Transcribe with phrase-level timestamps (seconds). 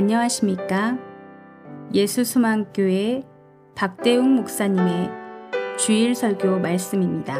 [0.00, 0.96] 안녕하십니까?
[1.92, 3.22] 예수수망교회
[3.76, 5.10] 박대웅 목사님의
[5.78, 7.36] 주일 설교 말씀입니다.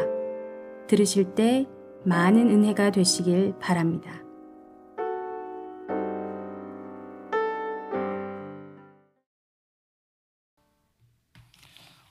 [0.87, 1.65] 들으실 때
[2.05, 4.11] 많은 은혜가 되시길 바랍니다.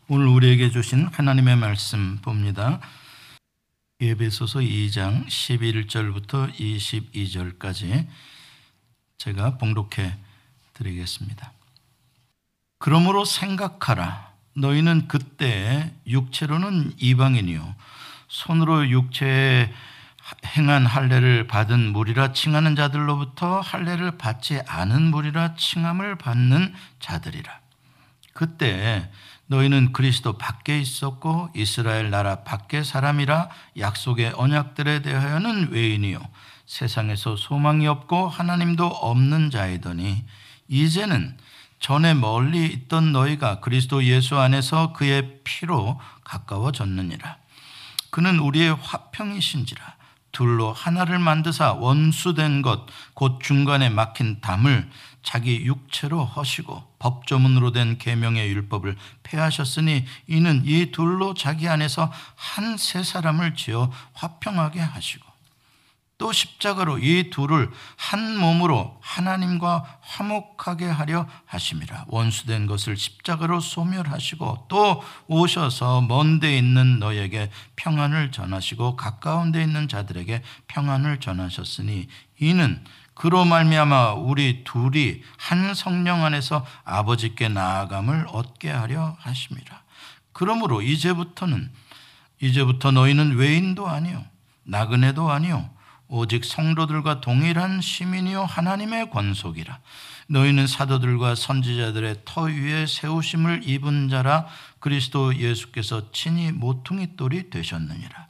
[0.09, 2.80] 오늘 우리에게 주신 하나님의 말씀 봅니다.
[4.01, 8.09] 예배소서 2장 11절부터 22절까지
[9.17, 10.29] 제가 봉독해
[10.80, 11.52] 드리겠습니다.
[12.79, 14.30] 그러므로 생각하라.
[14.57, 17.75] 너희는 그때 육체로는 이방인이요.
[18.29, 19.72] 손으로 육체에
[20.56, 27.61] 행한 할례를 받은 무리라 칭하는 자들로부터 할례를 받지 않은 무리라 칭함을 받는 자들이라.
[28.32, 29.11] 그때
[29.46, 36.20] 너희는 그리스도 밖에 있었고 이스라엘 나라 밖의 사람이라 약속의 언약들에 대하여는 외인이요
[36.67, 40.25] 세상에서 소망이 없고 하나님도 없는 자이더니
[40.71, 41.37] 이제는
[41.81, 47.37] 전에 멀리 있던 너희가 그리스도 예수 안에서 그의 피로 가까워졌느니라.
[48.11, 49.97] 그는 우리의 화평이신지라
[50.33, 54.89] 둘로 하나를 만드사 원수된 것 곧 중간에 막힌 담을
[55.23, 63.03] 자기 육체로 허시고 법조문으로 된 계명의 율법을 폐하셨으니 이는 이 둘로 자기 안에서 한 세
[63.03, 65.30] 사람을 지어 화평하게 하시고
[66.21, 75.03] 또 십자가로 이 둘을 한 몸으로 하나님과 화목하게 하려 하심이라 원수된 것을 십자가로 소멸하시고 또
[75.29, 82.07] 오셔서 먼데 있는 너에게 평안을 전하시고 가까운 데 있는 자들에게 평안을 전하셨으니
[82.39, 82.84] 이는
[83.15, 89.83] 그로 말미암아 우리 둘이 한 성령 안에서 아버지께 나아감을 얻게 하려 하심이라.
[90.34, 91.73] 그러므로 이제부터는
[92.43, 94.23] 이제부터 너희는 외인도 아니요
[94.65, 95.80] 나그네도 아니요
[96.11, 99.78] 오직 성도들과 동일한 시민이요 하나님의 권속이라.
[100.28, 104.47] 너희는 사도들과 선지자들의 터 위에 세우심을 입은 자라
[104.81, 108.26] 그리스도 예수께서 친히 모퉁이 돌이 되셨느니라.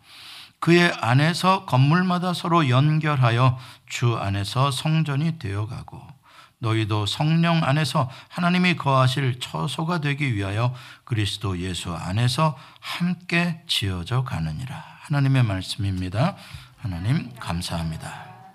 [0.60, 3.58] 그의 안에서 건물마다 서로 연결하여
[3.88, 6.20] 주 안에서 성전이 되어가고
[6.58, 10.74] 너희도 성령 안에서 하나님이 거하실 처소가 되기 위하여
[11.04, 14.84] 그리스도 예수 안에서 함께 지어져 가느니라.
[15.00, 16.36] 하나님의 말씀입니다.
[16.80, 18.54] 하나님 감사합니다.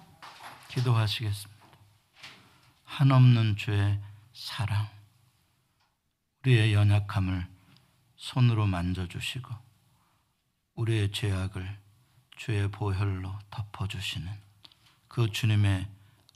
[0.69, 1.63] 기도하시겠습니다.
[2.86, 4.00] 한없는 주의
[4.34, 4.90] 사랑,
[6.41, 7.47] 우리의 연약함을
[8.16, 9.53] 손으로 만져주시고
[10.74, 11.80] 우리의 죄악을
[12.35, 14.28] 주의 보혈로 덮어주시는
[15.08, 15.88] 그 주님의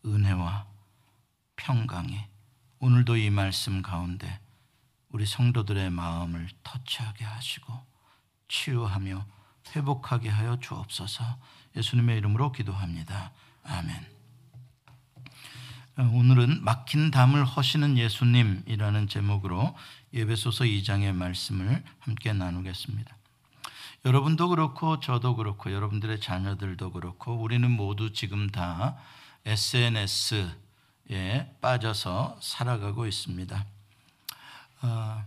[0.06, 0.68] 은혜와
[1.56, 2.24] 평강이
[2.82, 4.40] 오늘도 이 말씀 가운데
[5.10, 7.74] 우리 성도들의 마음을 터치하게 하시고
[8.48, 9.26] 치유하며
[9.76, 11.24] 회복하게 하여 주옵소서
[11.80, 13.32] 예수님의 이름으로 기도합니다.
[13.64, 14.20] 아멘.
[16.14, 19.76] 오늘은 막힌 담을 허시는 예수님이라는 제목으로
[20.14, 23.18] 예배소서 2장의 말씀을 함께 나누겠습니다.
[24.06, 28.98] 여러분도 그렇고 저도 그렇고 여러분들의 자녀들도 그렇고 우리는 모두 지금 다
[29.46, 30.56] SNS에
[31.62, 33.66] 빠져서 살아가고 있습니다.
[34.82, 35.26] 어,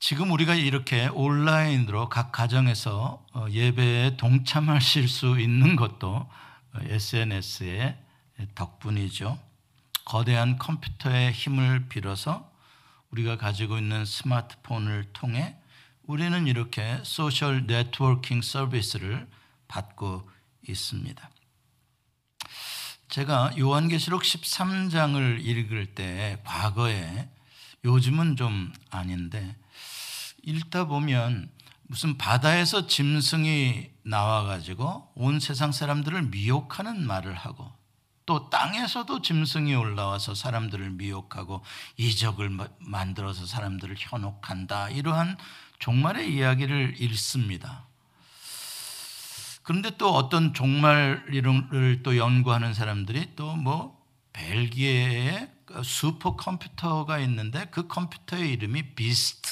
[0.00, 6.28] 지금 우리가 이렇게 온라인으로 각 가정에서 어, 예배에 동참하실 수 있는 것도
[6.74, 7.98] SNS의
[8.54, 9.38] 덕분이죠.
[10.04, 12.48] 거대한 컴퓨터의 힘을 빌어서
[13.10, 15.56] 우리가 가지고 있는 스마트폰을 통해
[16.04, 19.26] 우리는 이렇게 소셜 네트워킹 서비스를
[19.66, 20.30] 받고
[20.66, 21.30] 있습니다.
[23.08, 27.28] 제가 요한계시록 13장을 읽을 때 과거에
[27.84, 29.56] 요즘은 좀 아닌데
[30.42, 31.50] 읽다 보면
[31.82, 37.72] 무슨 바다에서 짐승이 나와가지고 온 세상 사람들을 미혹하는 말을 하고
[38.26, 41.62] 또 땅에서도 짐승이 올라와서 사람들을 미혹하고
[41.96, 42.50] 이적을
[42.80, 45.38] 만들어서 사람들을 현혹한다 이러한
[45.78, 47.86] 종말의 이야기를 읽습니다.
[49.62, 53.98] 그런데 또 어떤 종말을 또 연구하는 사람들이 또 뭐
[54.38, 55.50] 벨기에에
[55.82, 59.50] 슈퍼 컴퓨터가 있는데 그 컴퓨터의 이름이 비스트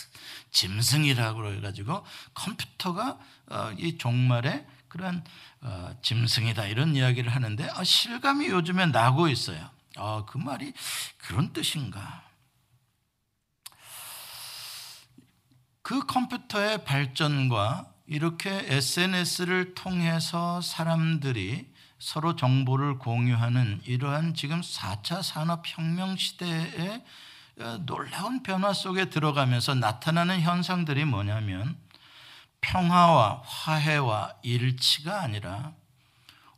[0.50, 3.18] 짐승이라고 해가지고 컴퓨터가
[3.48, 5.22] 어, 이 종말의 그런
[5.60, 9.70] 어, 짐승이다 이런 이야기를 하는데 아, 실감이 요즘에 나고 있어요.
[9.96, 10.72] 아, 그 말이
[11.18, 12.24] 그런 뜻인가?
[15.82, 27.02] 그 컴퓨터의 발전과 이렇게 SNS를 통해서 사람들이 서로 정보를 공유하는 이러한 지금 4차 산업혁명 시대에
[27.58, 31.78] 어, 놀라운 변화 속에 들어가면서 나타나는 현상들이 뭐냐면
[32.60, 35.72] 평화와 화해와 일치가 아니라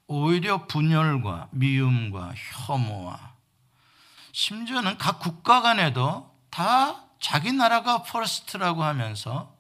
[0.09, 2.35] 오히려 분열과 미움과
[2.67, 3.35] 혐오와
[4.33, 9.55] 심지어는 각 국가 간에도 다 자기 나라가 first라고 하면서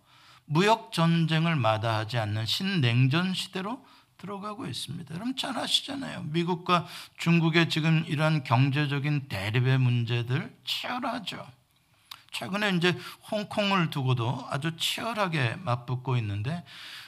[0.44, 3.84] 무역 전쟁을 마다하지 않는 신냉전 시대로
[4.18, 5.14] 들어가고 있습니다.
[5.14, 6.24] 여러분 잘 아시잖아요.
[6.24, 6.86] 미국과
[7.18, 11.46] 중국의 지금 이러한 경제적인 대립의 문제들 치열하죠.
[12.32, 12.96] 최근에 이제
[13.30, 16.64] 홍콩을 두고도 아주 치열하게 맞붙고 있는데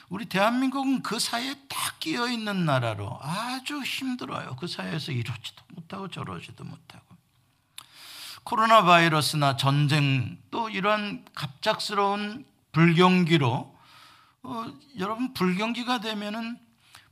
[0.09, 4.55] 우리 대한민국은 그 사이에 딱 끼어 있는 나라로 아주 힘들어요.
[4.57, 7.05] 그 사이에서 이러지도 못하고 저러지도 못하고.
[8.43, 13.77] 코로나 바이러스나 전쟁 또 이런 갑작스러운 불경기로
[14.43, 14.65] 어,
[14.97, 16.57] 여러분 불경기가 되면은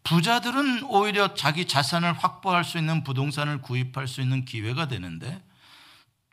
[0.04, 5.44] 부자들은 오히려 자기 자산을 확보할 수 있는 부동산을 구입할 수 있는 기회가 되는데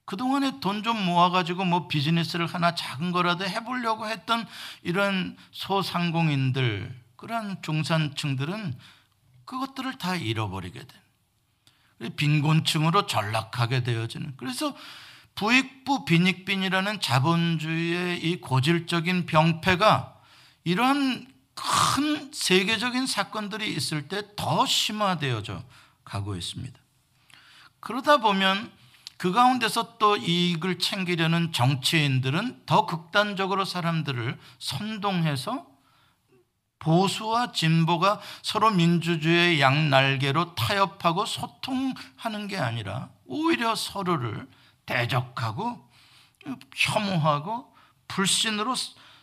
[0.06, 4.46] 그동안에 돈 좀 모아가지고 뭐 비즈니스를 하나 작은 거라도 해보려고 했던
[4.82, 8.78] 이런 소상공인들, 그런 중산층들은
[9.44, 10.80] 그것들을 다 잃어버리게
[11.98, 12.12] 된.
[12.14, 14.34] 빈곤층으로 전락하게 되어지는.
[14.36, 14.76] 그래서
[15.34, 20.14] 부익부 빈익빈이라는 자본주의의 이 고질적인 병폐가
[20.64, 25.62] 이러한 큰 세계적인 사건들이 있을 때 더 심화되어져
[26.04, 26.78] 가고 있습니다.
[27.80, 28.70] 그러다 보면
[29.16, 35.66] 그 가운데서 또 이익을 챙기려는 정치인들은 더 극단적으로 사람들을 선동해서
[36.78, 44.46] 보수와 진보가 서로 민주주의의 양날개로 타협하고 소통하는 게 아니라 오히려 서로를
[44.84, 45.90] 대적하고
[46.76, 47.74] 혐오하고
[48.08, 48.74] 불신으로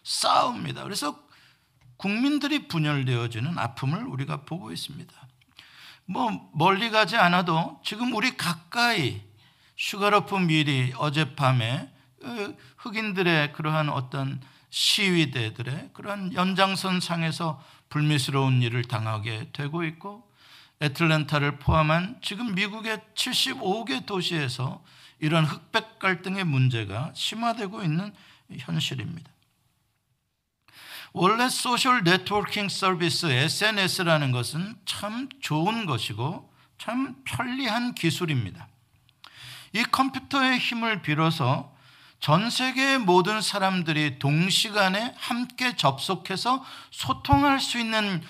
[0.03, 0.83] 싸웁니다.
[0.83, 1.17] 그래서
[1.97, 5.13] 국민들이 분열되어지는 아픔을 우리가 보고 있습니다.
[6.05, 9.21] 뭐 멀리 가지 않아도 지금 우리 가까이
[9.77, 11.89] Sugarloaf Mill이 어젯밤에
[12.23, 20.27] 어, 흑인들의 그러한 어떤 시위대들의 그러한 연장선 상에서 불미스러운 일을 당하게 되고 있고
[20.81, 24.83] 애틀랜타를 포함한 지금 미국의 75개 도시에서
[25.19, 28.13] 이런 흑백 갈등의 문제가 심화되고 있는
[28.57, 29.32] 현실입니다.
[31.13, 38.67] 원래 social networking service SNS라는 것은 참 좋은 것이고 참 편리한 기술입니다.
[39.73, 41.71] 이 컴퓨터의 힘을 빌어서
[42.19, 48.23] 전 세계의 모든 사람들이 동시간에 함께 접속해서 소통할 수 있는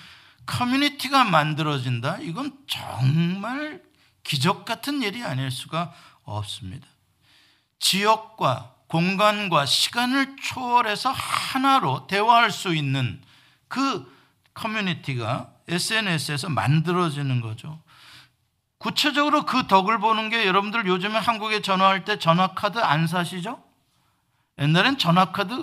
[0.46, 2.18] 커뮤니티가 만들어진다.
[2.18, 3.82] 이건 정말
[4.24, 5.94] 기적 같은 일이 아닐 수가
[6.24, 6.86] 없습니다.
[7.78, 13.20] 지역과 공간과 시간을 초월해서 하나로 대화할 수 있는
[13.68, 14.12] 그
[14.54, 17.82] 커뮤니티가 SNS에서 만들어지는 거죠.
[18.78, 23.62] 구체적으로 그 덕을 보는 게 여러분들 요즘에 한국에 전화할 때 전화카드 안 사시죠?
[24.58, 25.54] 옛날엔 전화카드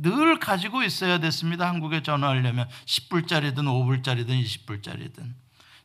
[0.00, 1.66] 늘 가지고 있어야 됐습니다.
[1.66, 5.34] 한국에 전화하려면 10불짜리든 5불짜리든 20불짜리든.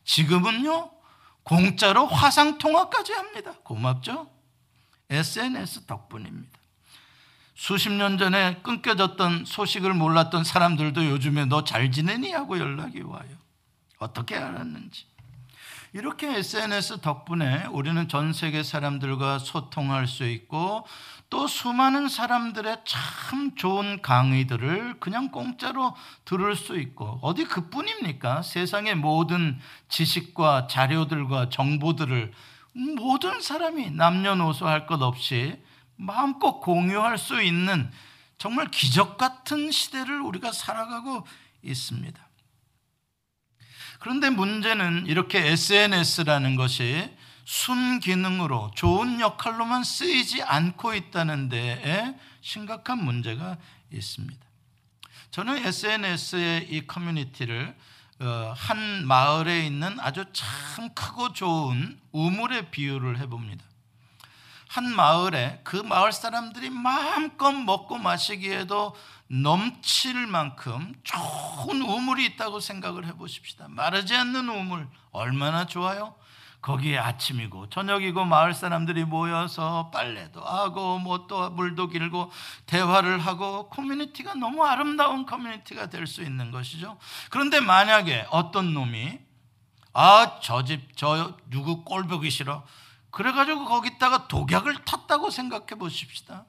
[0.04, 0.90] 지금은요,
[1.42, 3.54] 공짜로 화상통화까지 합니다.
[3.64, 4.30] 고맙죠?
[5.10, 6.58] SNS 덕분입니다.
[7.54, 12.32] 수십 년 전에 끊겨졌던 소식을 몰랐던 사람들도 요즘에 너 잘 지내니?
[12.32, 13.28] 하고 연락이 와요.
[13.98, 15.06] 어떻게 알았는지.
[15.92, 20.84] 이렇게 SNS 덕분에 우리는 전 세계 사람들과 소통할 수 있고
[21.30, 28.42] 또 수많은 사람들의 참 좋은 강의들을 그냥 공짜로 들을 수 있고 어디 그뿐입니까?
[28.42, 32.32] 세상의 모든 지식과 자료들과 정보들을
[32.96, 35.62] 모든 사람이 남녀노소 할 것 없이
[36.04, 37.90] 마음껏 공유할 수 있는
[38.38, 41.26] 정말 기적 같은 시대를 우리가 살아가고
[41.62, 42.28] 있습니다.
[44.00, 47.10] 그런데 문제는 이렇게 SNS라는 것이
[47.44, 53.56] 순기능으로 좋은 역할로만 쓰이지 않고 있다는 데에 심각한 문제가
[53.90, 54.44] 있습니다.
[55.30, 57.74] 저는 SNS의 이 커뮤니티를
[58.20, 63.64] 어, 한 마을에 있는 아주 참 크고 좋은 우물의 비유를 해봅니다.
[64.74, 68.96] 한 마을에 그 마을 사람들이 마음껏 먹고 마시기에도
[69.28, 73.66] 넘칠 만큼 좋은 우물이 있다고 생각을 해보십시다.
[73.68, 76.16] 마르지 않는 우물 얼마나 좋아요?
[76.60, 82.32] 거기에 아침이고 저녁이고 마을 사람들이 모여서 빨래도 하고 뭐 또 물도 길고
[82.66, 86.98] 대화를 하고 커뮤니티가 너무 아름다운 커뮤니티가 될 수 있는 것이죠.
[87.30, 89.20] 그런데 만약에 어떤 놈이
[89.92, 92.64] 아 저 집 저 누구 꼴 보기 싫어
[93.14, 96.46] 그래가지고 거기다가 독약을 탔다고 생각해 보십시다.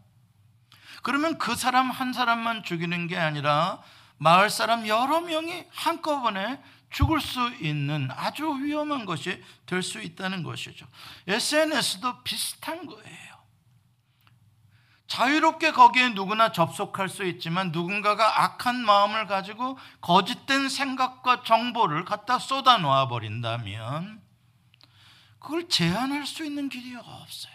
[1.03, 3.83] 그러면 그 사람 한 사람만 죽이는 게 아니라
[4.17, 10.87] 마을 사람 여러 명이 한꺼번에 죽을 수 있는 아주 위험한 것이 될 수 있다는 것이죠.
[11.27, 13.35] SNS도 비슷한 거예요.
[15.05, 22.79] 자유롭게 거기에 누구나 접속할 수 있지만 누군가가 악한 마음을 가지고 거짓된 생각과 정보를 갖다 쏟아
[22.79, 24.24] 놓아 버린다면
[25.45, 27.53] 그걸 제한할 수 있는 길이 없어요.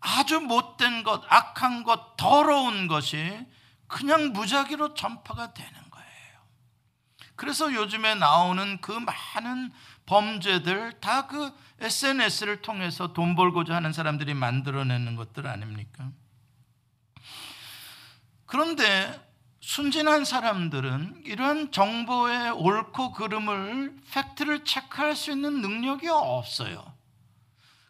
[0.00, 3.46] 아주 못된 것, 악한 것, 더러운 것이
[3.86, 6.38] 그냥 무작위로 전파가 되는 거예요.
[7.36, 9.70] 그래서 요즘에 나오는 그 많은
[10.06, 16.10] 범죄들 다 그 SNS를 통해서 돈 벌고자 하는 사람들이 만들어내는 것들 아닙니까?
[18.46, 19.31] 그런데
[19.62, 26.84] 순진한 사람들은 이러한 정보의 옳고 그름을 팩트를 체크할 수 있는 능력이 없어요.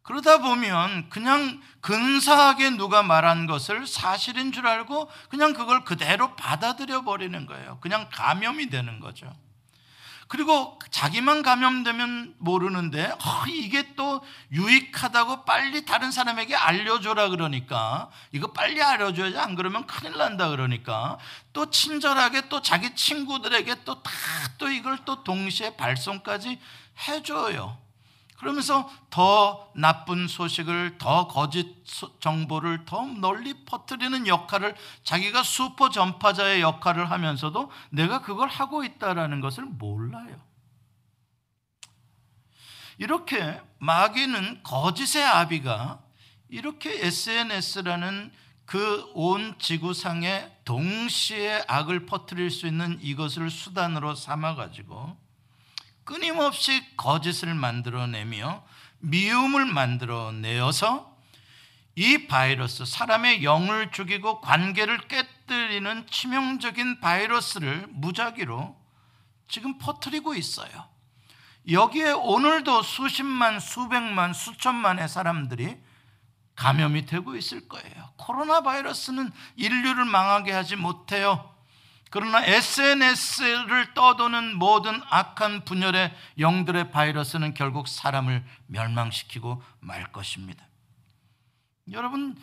[0.02, 7.46] 그러다 보면 그냥 근사하게 누가 말한 것을 사실인 줄 알고 그냥 그걸 그대로 받아들여 버리는
[7.46, 7.78] 거예요.
[7.80, 9.32] 그냥 감염이 되는 거죠.
[10.32, 18.82] 그리고 자기만 감염되면 모르는데 어, 이게 또 유익하다고 빨리 다른 사람에게 알려줘라 그러니까 이거 빨리
[18.82, 21.18] 알려줘야지 안 그러면 큰일 난다 그러니까
[21.52, 24.10] 또 친절하게 또 자기 친구들에게 또 다
[24.56, 26.58] 또 이걸 또 동시에 발송까지
[27.08, 27.81] 해줘요.
[28.42, 31.76] 그러면서 더 나쁜 소식을 더 거짓
[32.18, 39.64] 정보를 더 널리 퍼뜨리는 역할을 자기가 슈퍼 전파자의 역할을 하면서도 내가 그걸 하고 있다라는 것을
[39.64, 40.40] 몰라요.
[42.98, 46.02] 이렇게 마귀는 거짓의 아비가
[46.48, 48.32] 이렇게 SNS라는
[48.66, 55.16] 그 온 지구상에 동시에 악을 퍼뜨릴 수 있는 이것을 수단으로 삼아 가지고
[56.04, 58.64] 끊임없이 거짓을 만들어내며
[59.00, 61.12] 미움을 만들어내어서
[61.94, 68.80] 이 바이러스, 사람의 영을 죽이고 관계를 깨뜨리는 치명적인 바이러스를 무작위로
[69.48, 70.88] 지금 퍼뜨리고 있어요.
[71.70, 75.76] 여기에 오늘도 수십만, 수백만, 수천만의 사람들이
[76.56, 78.12] 감염이 되고 있을 거예요.
[78.16, 81.51] 코로나 바이러스는 인류를 망하게 하지 못해요.
[82.12, 90.62] 그러나 SNS를 떠도는 모든 악한 분열의 영들의 바이러스는 결국 사람을 멸망시키고 말 것입니다.
[91.90, 92.36] 여러분,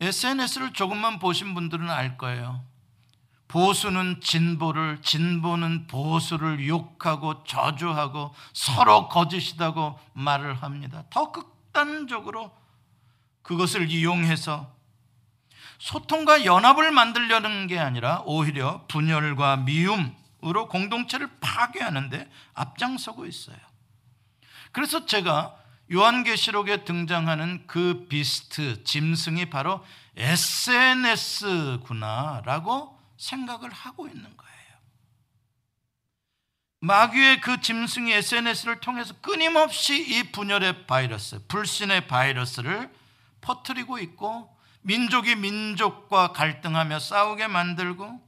[0.00, 2.62] SNS를 조금만 보신 분들은 알 거예요.
[3.48, 11.04] 보수는 진보를, 진보는 보수를 욕하고 저주하고 서로 거짓이다고 말을 합니다.
[11.08, 12.54] 더 극단적으로
[13.40, 14.73] 그것을 이용해서
[15.84, 23.58] 소통과 연합을 만들려는 게 아니라 오히려 분열과 미움으로 공동체를 파괴하는데 앞장서고 있어요.
[24.72, 25.54] 그래서 제가
[25.92, 29.84] 요한계시록에 등장하는 그 비스트, 짐승이 바로
[30.16, 34.54] SNS구나라고 생각을 하고 있는 거예요.
[36.80, 42.90] 마귀의 그 짐승이 SNS를 통해서 끊임없이 이 분열의 바이러스, 불신의 바이러스를
[43.42, 44.53] 퍼뜨리고 있고
[44.84, 48.20] 민족이 민족과 갈등하며 싸우게 만들고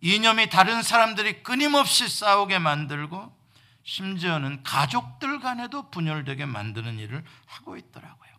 [0.00, 3.38] 이념이 다른 사람들이 끊임없이 싸우게 만들고
[3.84, 8.30] 심지어는 가족들 간에도 분열되게 만드는 일을 하고 있더라고요.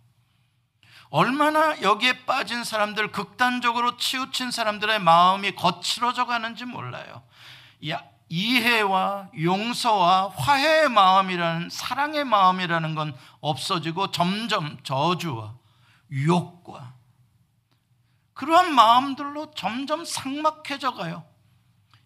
[1.09, 7.23] 얼마나 여기에 빠진 사람들, 극단적으로 치우친 사람들의 마음이 거칠어져 가는지 몰라요.
[8.29, 15.55] 이해와 용서와 화해의 마음이라는 사랑의 마음이라는 건 없어지고 점점 저주와
[16.25, 16.90] 욕과
[18.41, 21.23] 그러한 마음들로 점점 삭막해져 가요.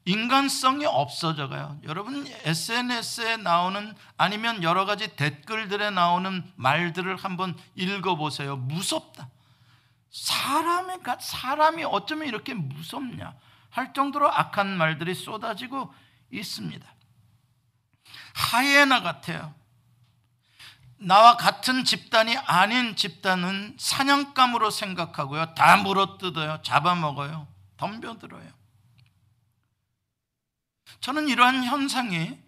[0.03, 1.79] 인간성이 없어져 가요.
[1.83, 8.57] 여러분 SNS에 나오는 아니면 여러 가지 댓글들에 나오는 말들을 한번 읽어 보세요.
[8.57, 9.29] 무섭다.
[10.11, 13.33] 사람의 사람이 어쩌면 이렇게 무섭냐
[13.69, 15.93] 할 정도로 악한 말들이 쏟아지고
[16.31, 16.85] 있습니다.
[18.33, 19.55] 하이에나 같아요.
[21.05, 25.53] 나와 같은 집단이 아닌 집단은 사냥감으로 생각하고요.
[25.53, 26.63] 다 물어뜯어요.
[26.63, 27.47] 잡아먹어요.
[27.77, 28.51] 덤벼들어요.
[31.01, 32.39] 저는 이러한 현상이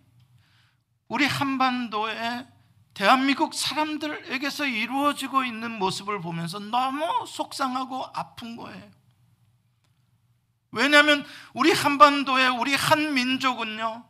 [1.08, 2.48] 우리 한반도의
[2.96, 8.90] 대한민국 사람들에게서 이루어지고 있는 모습을 보면서 너무 속상하고 아픈 거예요.
[10.72, 11.24] 왜냐하면
[11.54, 14.04] 우리 한반도의 우리 한 민족은요,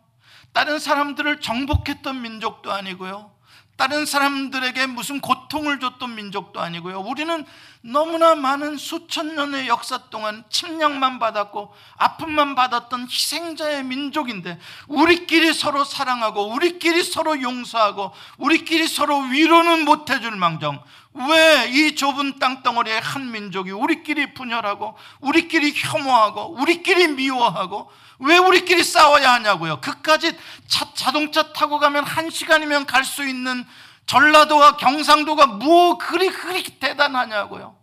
[0.53, 3.36] 다른 사람들을 정복했던 민족도 아니고요,
[3.77, 6.99] 다른 사람들에게 무슨 고통을 줬던 민족도 아니고요.
[6.99, 7.45] 우리는
[7.81, 16.47] 너무나 많은 수천 년의 역사 동안 침략만 받았고 아픔만 받았던 희생자의 민족인데 우리끼리 서로 사랑하고
[16.53, 20.83] 우리끼리 서로 용서하고 우리끼리 서로 위로는 못 해줄 망정
[21.17, 29.33] 왜 이 좁은 땅덩어리의 한 민족이 우리끼리 분열하고 우리끼리 혐오하고 우리끼리 미워하고 왜 우리끼리 싸워야
[29.33, 29.81] 하냐고요.
[29.81, 33.65] 그까지 차, 자동차 타고 가면 한 시간이면 갈 수 있는
[34.05, 37.77] 전라도와 경상도가 뭐 그리 그리 대단하냐고요.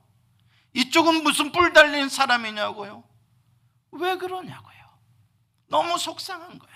[0.73, 3.05] 이쪽은 무슨 뿔 달린 사람이냐고요.
[3.93, 4.75] 왜 그러냐고요.
[5.69, 6.75] 너무 속상한 거예요.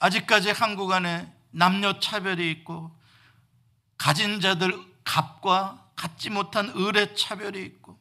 [0.00, 2.97] 아직까지 한국 안에 남녀 차별이 있고
[3.98, 7.98] 가진 자들 갑과 갖지 못한 을의 차별이 있고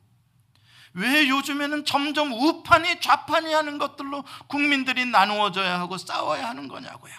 [0.93, 7.13] 왜 요즘에는 점점 우판이 좌판이 하는 것들로 국민들이 나누어져야 하고 싸워야 하는 거냐고요.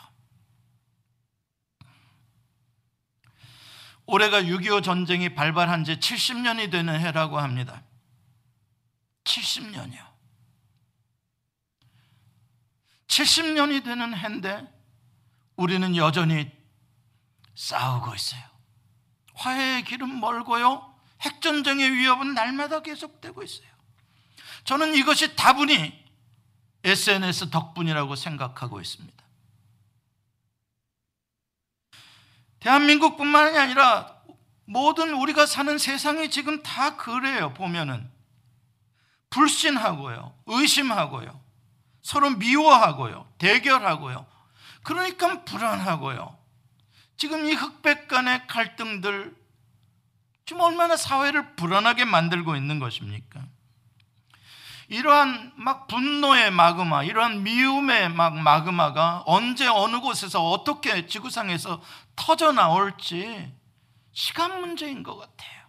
[4.07, 7.85] 올해가 6.25 전쟁이 발발한 지 70년이 되는 해라고 합니다.
[9.25, 10.09] 70년이요.
[13.07, 14.67] 70년이 되는 해인데
[15.57, 16.51] 우리는 여전히
[17.55, 18.58] 싸우고 있어요.
[19.39, 20.95] 화해의 길은 멀고요.
[21.21, 23.69] 핵전쟁의 위협은 날마다 계속되고 있어요.
[24.65, 26.05] 저는 이것이 다분히
[26.85, 29.17] SNS 덕분이라고 생각하고 있습니다.
[32.61, 34.17] 대한민국뿐만이 아니라
[34.65, 37.55] 모든 우리가 사는 세상이 지금 다 그래요.
[37.55, 38.11] 보면은
[39.31, 41.41] 불신하고요, 의심하고요,
[42.03, 44.27] 서로 미워하고요, 대결하고요.
[44.83, 46.38] 그러니까 불안하고요.
[47.19, 49.37] 지금 이 흑백 간의 갈등들
[50.47, 53.45] 지금 얼마나 사회를 불안하게 만들고 있는 것입니까?
[54.89, 61.83] 이러한 막 분노의 마그마, 이러한 미움의 막 마그마가 언제 어느 곳에서 어떻게 지구상에서
[62.17, 63.53] 터져 나올지
[64.13, 65.67] 시간 문제인 것 같아요.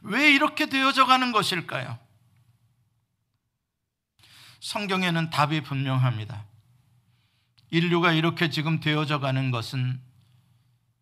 [0.00, 1.98] 왜 이렇게 되어져 가는 것일까요?
[4.60, 6.47] 성경에는 답이 분명합니다.
[7.70, 10.00] 인류가 이렇게 지금 되어져 가는 것은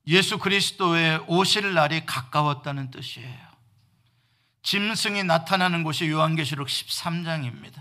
[0.06, 3.46] 예수 그리스도의 오실 날이 가까웠다는 뜻이에요.
[4.62, 7.80] 짐승이 나타나는 곳이 요한계시록 13장입니다.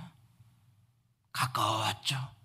[1.32, 2.36] 가까웠죠.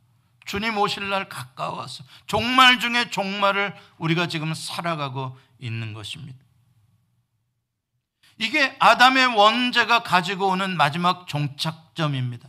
[0.46, 6.38] 주님 오실 날 가까워서 종말 중에 종말을 우리가 지금 살아가고 있는 것입니다.
[8.38, 12.48] 이게 아담의 원죄가 가지고 오는 마지막 종착점입니다.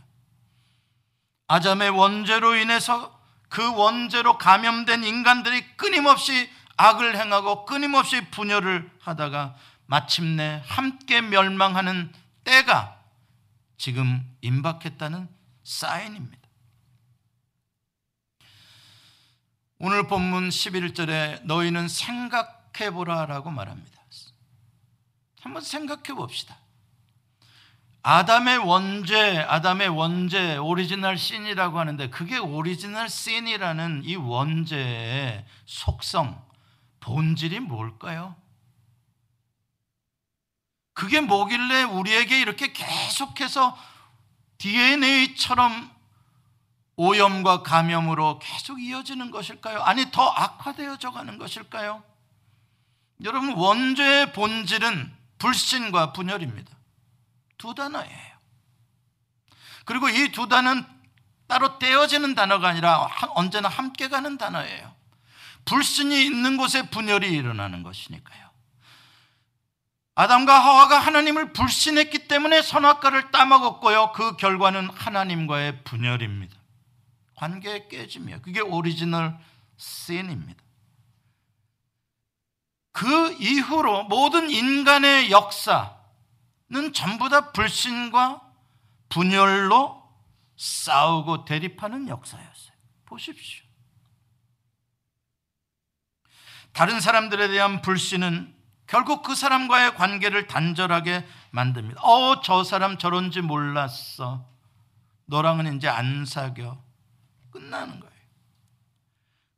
[1.46, 3.21] 아담의 원죄로 인해서
[3.52, 12.10] 그 원죄로 감염된 인간들이 끊임없이 악을 행하고 끊임없이 분열을 하다가 마침내 함께 멸망하는
[12.44, 12.98] 때가
[13.76, 15.28] 지금 임박했다는
[15.64, 16.48] 사인입니다.
[19.80, 24.00] 오늘 본문 11절에 너희는 생각해 보라 라고 말합니다.
[25.42, 26.56] 한번 생각해 봅시다.
[28.04, 36.44] 아담의 원죄, 아담의 원죄, original sin이라고 하는데 그게 original sin이라는 이 원죄의 속성,
[36.98, 38.34] 본질이 뭘까요?
[40.94, 43.78] 그게 뭐길래 우리에게 이렇게 계속해서
[44.58, 45.90] DNA처럼
[46.96, 49.80] 오염과 감염으로 계속 이어지는 것일까요?
[49.82, 52.02] 아니, 더 악화되어져 가는 것일까요?
[53.24, 56.81] 여러분, 원죄의 본질은 불신과 분열입니다.
[57.62, 58.32] 두 단어예요.
[59.84, 60.84] 그리고 이 두 단어는
[61.46, 64.92] 따로 떼어지는 단어가 아니라 언제나 함께 가는 단어예요.
[65.64, 68.50] 불신이 있는 곳에 분열이 일어나는 것이니까요.
[70.16, 74.12] 아담과 하와가 하나님을 불신했기 때문에 선악과를 따먹었고요.
[74.12, 76.56] 그 결과는 하나님과의 분열입니다.
[77.36, 78.42] 관계 깨짐이에요.
[78.42, 79.38] 그게 오리지널
[79.76, 80.60] 씬입니다.
[82.92, 86.01] 그 이후로 모든 인간의 역사
[86.72, 88.40] 는 전부 다 불신과
[89.10, 90.02] 분열로
[90.56, 92.72] 싸우고 대립하는 역사였어요.
[93.04, 93.62] 보십시오.
[96.72, 98.56] 다른 사람들에 대한 불신은
[98.86, 102.00] 결국 그 사람과의 관계를 단절하게 만듭니다.
[102.02, 104.48] 어, 저 사람 저런지 몰랐어.
[105.26, 106.82] 너랑은 이제 안 사겨.
[107.50, 108.12] 끝나는 거예요.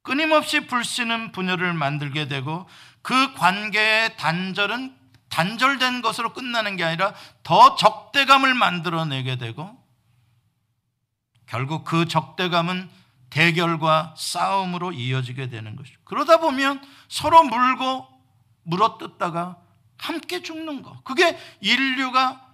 [0.02, 2.68] 끊임없이 불씨는 분열을 만들게 되고
[3.02, 5.03] 그 관계의 단절은
[5.34, 9.76] 단절된 것으로 끝나는 게 아니라 더 적대감을 만들어내게 되고
[11.46, 12.88] 결국 그 적대감은
[13.30, 15.98] 대결과 싸움으로 이어지게 되는 것이죠.
[16.04, 18.06] 그러다 보면 서로 물고
[18.62, 19.58] 물어뜯다가
[19.98, 21.02] 함께 죽는 거.
[21.02, 22.48] 그게 인류가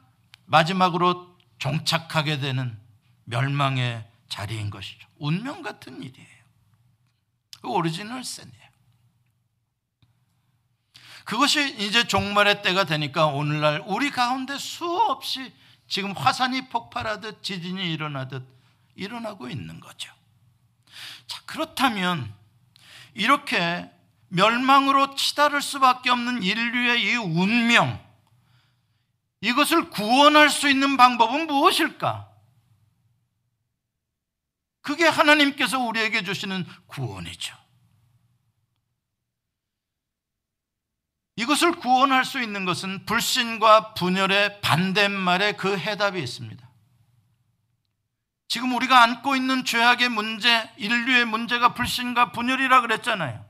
[0.46, 2.80] 마지막으로 종착하게 되는
[3.24, 5.06] 멸망의 자리인 것이죠.
[5.18, 6.28] 운명 같은 일이에요.
[7.60, 8.59] 그 오리지널 센이에요.
[11.30, 15.54] 그것이 이제 종말의 때가 되니까 오늘날 우리 가운데 수없이
[15.86, 18.44] 지금 화산이 폭발하듯 지진이 일어나듯
[18.96, 20.12] 일어나고 있는 거죠.
[21.28, 22.34] 자, 그렇다면
[23.14, 23.88] 이렇게
[24.26, 28.04] 멸망으로 치달을 수밖에 없는 인류의 이 운명,
[29.40, 32.28] 이것을 구원할 수 있는 방법은 무엇일까?
[34.80, 37.59] 그게 하나님께서 우리에게 주시는 구원이죠.
[41.40, 46.68] 이것을 구원할 수 있는 것은 불신과 분열의 반대말에 그 해답이 있습니다.
[48.46, 53.42] 지금 우리가 안고 있는 죄악의 문제, 인류의 문제가 불신과 분열이라 그랬잖아요.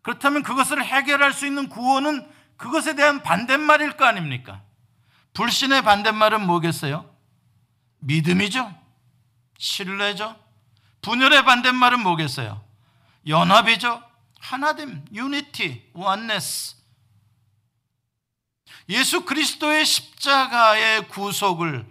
[0.00, 4.62] 그렇다면 그것을 해결할 수 있는 구원은 그것에 대한 반대말일 거 아닙니까?
[5.34, 7.14] 불신의 반대말은 뭐겠어요?
[7.98, 8.74] 믿음이죠.
[9.58, 10.34] 신뢰죠.
[11.02, 12.64] 분열의 반대말은 뭐겠어요?
[13.26, 14.02] 연합이죠.
[14.40, 16.81] 하나됨, 유니티, 원네스.
[18.88, 21.86] 예수 그리스도의 십자가의 구속을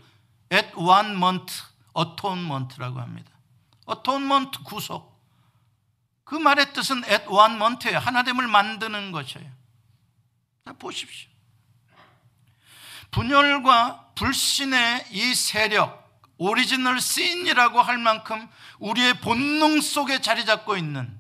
[0.52, 1.63] at one month
[1.98, 3.32] atonement라고 합니다.
[3.89, 5.12] atonement 구속.
[6.24, 8.00] 그 말의 뜻은 at one month예요.
[8.00, 9.50] 하나됨을 만드는 것이에요.
[10.65, 11.30] 자, 보십시오.
[13.12, 18.48] 분열과 불신의 이 세력, original sin이라고 할 만큼
[18.80, 21.20] 우리의 본능 속에 자리 잡고 있는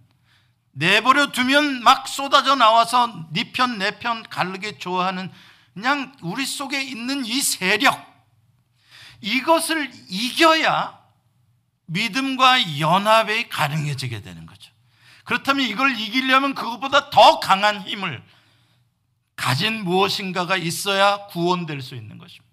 [0.71, 5.31] 내버려 두면 막 쏟아져 나와서 네 편 내 편 가르기 좋아하는
[5.73, 8.11] 그냥 우리 속에 있는 이 세력
[9.21, 10.99] 이것을 이겨야
[11.85, 14.71] 믿음과 연합이 가능해지게 되는 거죠.
[15.23, 18.23] 그렇다면 이걸 이기려면 그것보다 더 강한 힘을
[19.35, 22.51] 가진 무엇인가가 있어야 구원될 수 있는 것입니다.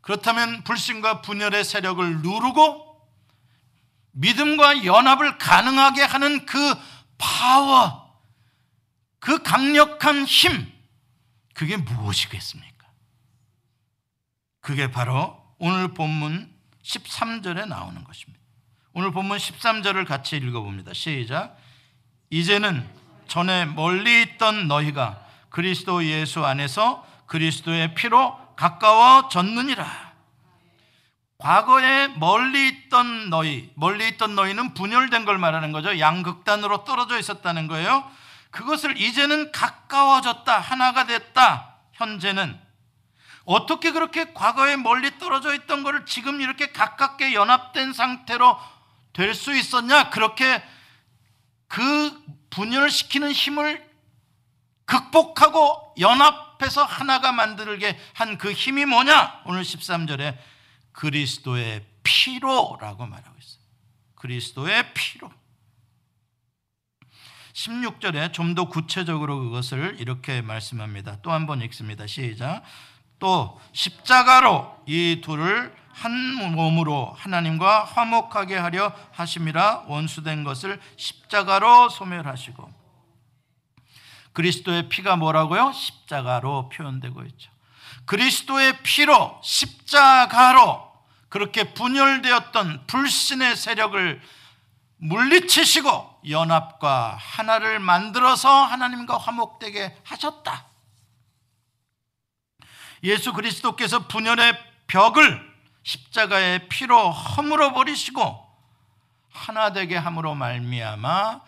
[0.00, 2.90] 그렇다면 불신과 분열의 세력을 누르고
[4.12, 6.74] 믿음과 연합을 가능하게 하는 그
[7.16, 8.18] 파워,
[9.18, 10.70] 그 강력한 힘,
[11.60, 12.86] 그게 무엇이겠습니까?
[14.62, 16.50] 그게 바로 오늘 본문
[16.82, 18.42] 13절에 나오는 것입니다.
[18.94, 20.94] 오늘 본문 13절을 같이 읽어봅니다.
[20.94, 21.58] 시작.
[22.30, 22.88] 이제는
[23.28, 30.14] 전에 멀리 있던 너희가 그리스도 예수 안에서 그리스도의 피로 가까워졌느니라.
[31.36, 35.98] 과거에 멀리 있던 너희, 멀리 있던 너희는 분열된 걸 말하는 거죠.
[35.98, 38.10] 양극단으로 떨어져 있었다는 거예요.
[38.50, 41.76] 그것을 이제는 가까워졌다, 하나가 됐다.
[41.92, 42.58] 현재는
[43.44, 48.58] 어떻게 그렇게 과거에 멀리 떨어져 있던 것을 지금 이렇게 가깝게 연합된 상태로
[49.12, 50.10] 될 수 있었냐?
[50.10, 50.62] 그렇게
[51.68, 53.88] 그 분열시키는 힘을
[54.86, 59.42] 극복하고 연합해서 하나가 만들게 한 그 힘이 뭐냐?
[59.46, 60.36] 오늘 13절에
[60.92, 63.60] 그리스도의 피로라고 말하고 있어요.
[64.16, 65.30] 그리스도의 피로.
[67.60, 71.20] 16절에 좀 더 구체적으로 그것을 이렇게 말씀합니다.
[71.22, 72.06] 또 한 번 읽습니다.
[72.06, 72.62] 시작.
[73.18, 82.70] 또 십자가로 이 둘을 한 몸으로 하나님과 화목하게 하려 하심이라 원수된 것을 십자가로 소멸하시고
[84.32, 85.72] 그리스도의 피가 뭐라고요?
[85.72, 87.50] 십자가로 표현되고 있죠.
[88.06, 90.90] 그리스도의 피로 십자가로
[91.28, 94.20] 그렇게 분열되었던 불신의 세력을
[94.96, 100.66] 물리치시고 연합과 하나를 만들어서 하나님과 화목되게 하셨다.
[103.02, 105.50] 예수 그리스도께서 분열의 벽을
[105.82, 108.46] 십자가의 피로 허물어 버리시고
[109.30, 111.40] 하나 되게 함으로 말미암아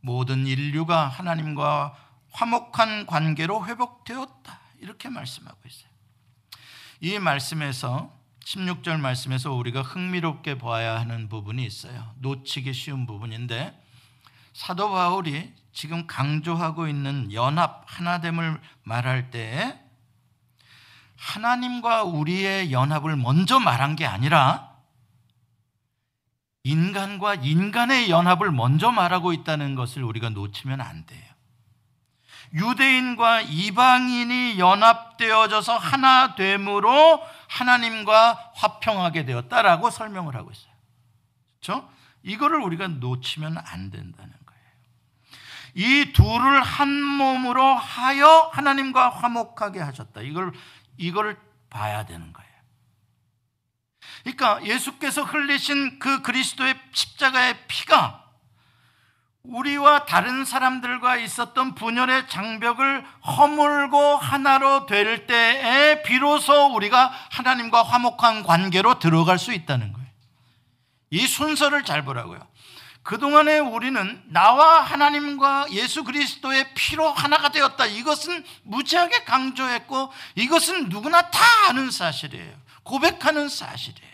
[0.00, 1.94] 모든 인류가 하나님과
[2.32, 4.60] 화목한 관계로 회복되었다.
[4.80, 5.90] 이렇게 말씀하고 있어요.
[7.00, 12.14] 이 말씀에서 16절 말씀에서 우리가 흥미롭게 봐야 하는 부분이 있어요.
[12.18, 13.78] 놓치기 쉬운 부분인데
[14.52, 19.80] 사도 바울이 지금 강조하고 있는 연합 하나됨을 말할 때
[21.16, 24.70] 하나님과 우리의 연합을 먼저 말한 게 아니라
[26.64, 31.30] 인간과 인간의 연합을 먼저 말하고 있다는 것을 우리가 놓치면 안 돼요.
[32.52, 40.72] 유대인과 이방인이 연합되어져서 하나 됨으로 하나님과 화평하게 되었다라고 설명을 하고 있어요.
[41.60, 41.88] 그렇죠?
[42.22, 44.39] 이거를 우리가 놓치면 안 된다는.
[45.74, 50.22] 이 둘을 한 몸으로 하여 하나님과 화목하게 하셨다.
[50.22, 50.52] 이걸
[50.96, 52.50] 이걸 봐야 되는 거예요.
[54.22, 58.20] 그러니까 예수께서 흘리신 그 그리스도의 십자가의 피가
[59.42, 68.98] 우리와 다른 사람들과 있었던 분열의 장벽을 허물고 하나로 될 때에 비로소 우리가 하나님과 화목한 관계로
[68.98, 70.08] 들어갈 수 있다는 거예요.
[71.10, 72.49] 이 순서를 잘 보라고요.
[73.02, 77.86] 그동안에 우리는 나와 하나님과 예수 그리스도의 피로 하나가 되었다.
[77.86, 82.54] 이것은 무지하게 강조했고 이것은 누구나 다 아는 사실이에요.
[82.82, 84.10] 고백하는 사실이에요.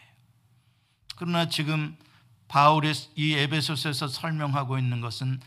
[1.17, 1.97] 그러나 지금
[2.49, 5.41] 바울이 이 에베소서에서 설명하고 있는 것은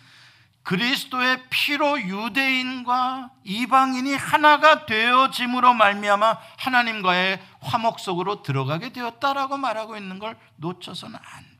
[0.63, 10.37] 그리스도의 피로 유대인과 이방인이 하나가 되어짐으로 말미암아 하나님과의 화목 속으로 들어가게 되었다라고 말하고 있는 걸
[10.57, 11.49] 놓쳐서는 안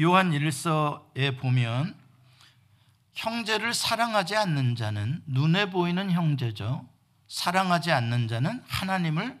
[0.00, 0.10] 요.
[0.10, 1.98] 요한 1서에 보면
[3.14, 6.88] 형제를 사랑하지 않는 자는 눈에 보이는 형제죠.
[7.28, 9.38] 사랑하지 않는 자는 하나님을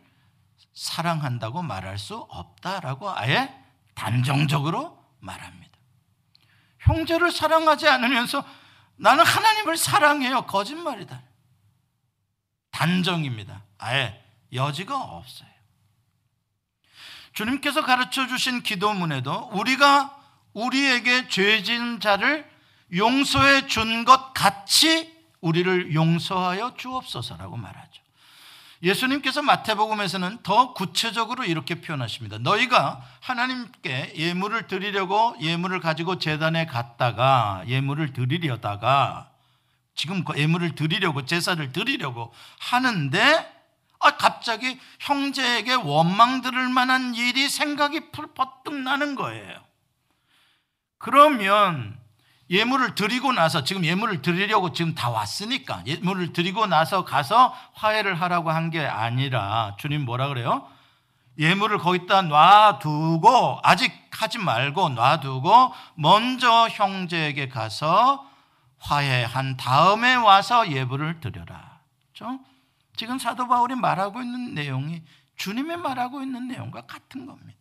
[0.74, 3.54] 사랑한다고 말할 수 없다라고 아예
[3.94, 5.78] 단정적으로 말합니다.
[6.80, 8.44] 형제를 사랑하지 않으면서
[8.96, 10.42] 나는 하나님을 사랑해요.
[10.42, 11.22] 거짓말이다.
[12.70, 13.64] 단정입니다.
[13.78, 15.48] 아예 여지가 없어요.
[17.32, 20.19] 주님께서 가르쳐 주신 기도문에도 우리가
[20.52, 22.48] 우리에게 죄진 자를
[22.94, 28.02] 용서해 준 것 같이 우리를 용서하여 주옵소서라고 말하죠.
[28.82, 32.38] 예수님께서 마태복음에서는 더 구체적으로 이렇게 표현하십니다.
[32.38, 39.30] 너희가 하나님께 예물을 드리려고 예물을 가지고 재단에 갔다가 예물을 드리려다가
[39.94, 43.60] 지금 그 예물을 드리려고 제사를 드리려고 하는데
[44.02, 49.69] 아, 갑자기 형제에게 원망 들을 만한 일이 생각이 퍼뜩 나는 거예요.
[51.00, 51.98] 그러면
[52.50, 58.50] 예물을 드리고 나서 지금 예물을 드리려고 지금 다 왔으니까 예물을 드리고 나서 가서 화해를 하라고
[58.50, 60.68] 한 게 아니라 주님 뭐라 그래요?
[61.38, 68.28] 예물을 거기다 놔두고 아직 하지 말고 놔두고 먼저 형제에게 가서
[68.78, 71.80] 화해한 다음에 와서 예물을 드려라.
[72.12, 72.40] 그렇죠?
[72.96, 75.02] 지금 사도 바울이 말하고 있는 내용이
[75.36, 77.58] 주님의 말하고 있는 내용과 같은 겁니다.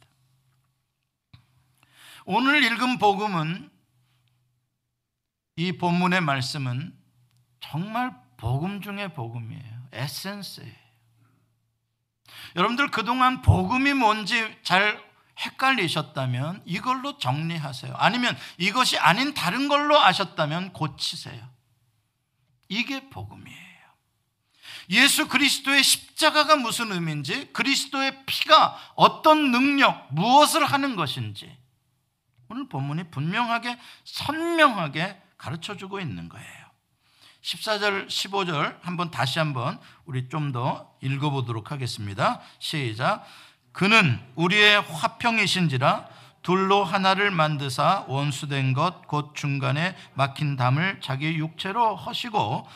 [2.32, 3.72] 오늘 읽은 복음은
[5.56, 6.96] 이 본문의 말씀은
[7.60, 9.88] 정말 복음 중의 복음이에요.
[9.94, 10.72] 에센스예요.
[12.56, 15.04] 여러분들 그동안 복음이 뭔지 잘
[15.40, 17.96] 헷갈리셨다면 이걸로 정리하세요.
[17.96, 21.50] 아니면 이것이 아닌 다른 걸로 아셨다면 고치세요.
[22.68, 23.80] 이게 복음이에요.
[24.92, 31.59] 예수 그리스도의 십자가가 무슨 의미인지, 그리스도의 피가 어떤 능력, 무엇을 하는 것인지,
[32.50, 36.48] 오늘 본문이 분명하게, 선명하게 가르쳐 주고 있는 거예요.
[37.42, 42.42] 14절, 15절 한번 다시 한번 우리 좀 더 읽어 보도록 하겠습니다.
[42.60, 43.24] 시작.
[43.72, 46.08] 그는 우리의 화평이신지라
[46.42, 52.68] 둘로 하나를 만드사 원수된 것 곧 중간에 막힌 담을 자기 육체로 허시고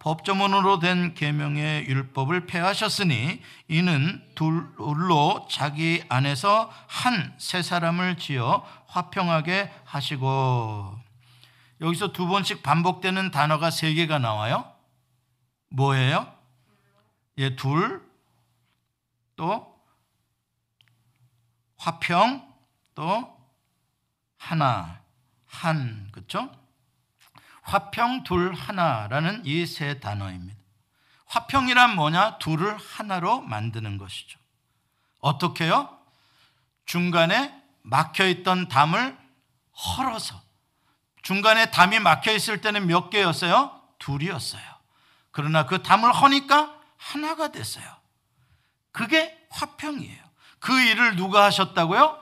[0.00, 10.98] 법조문으로 된 계명의 율법을 폐하셨으니 이는 둘로 자기 안에서 한 세 사람을 지어 화평하게 하시고
[11.80, 14.70] 여기서 두 번씩 반복되는 단어가 세 개가 나와요.
[15.70, 16.32] 뭐예요?
[17.38, 18.06] 예, 둘,
[19.36, 19.80] 또
[21.78, 22.46] 화평,
[22.94, 23.36] 또
[24.36, 25.00] 하나,
[25.46, 26.50] 한, 그렇죠?
[27.70, 30.58] 화평, 둘, 하나라는 이 세 단어입니다.
[31.26, 32.38] 화평이란 뭐냐?
[32.38, 34.40] 둘을 하나로 만드는 것이죠.
[35.20, 35.96] 어떻게요?
[36.84, 39.16] 중간에 막혀 있던 담을
[39.72, 40.42] 헐어서
[41.22, 43.80] 중간에 담이 막혀 있을 때는 몇 개였어요?
[44.00, 44.62] 둘이었어요.
[45.30, 47.84] 그러나 그 담을 허니까 하나가 됐어요.
[48.90, 50.24] 그게 화평이에요.
[50.58, 52.18] 그 일을 누가 하셨다고요?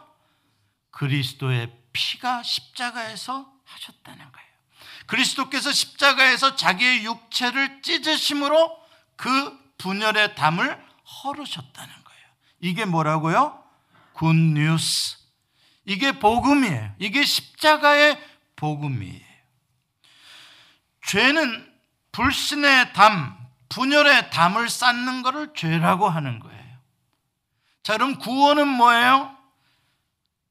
[0.90, 4.47] 그리스도의 피가 십자가에서 하셨다는 거예요.
[5.08, 8.78] 그리스도께서 십자가에서 자기의 육체를 찢으심으로
[9.16, 10.78] 그 분열의 담을
[11.24, 12.26] 헐으셨다는 거예요.
[12.60, 13.64] 이게 뭐라고요?
[14.12, 15.16] Good news.
[15.86, 16.94] 이게 복음이에요.
[16.98, 18.22] 이게 십자가의
[18.56, 19.26] 복음이에요.
[21.06, 21.72] 죄는
[22.12, 23.38] 불신의 담,
[23.70, 26.76] 분열의 담을 쌓는 것을 죄라고 하는 거예요.
[27.82, 29.34] 자, 그럼 구원은 뭐예요?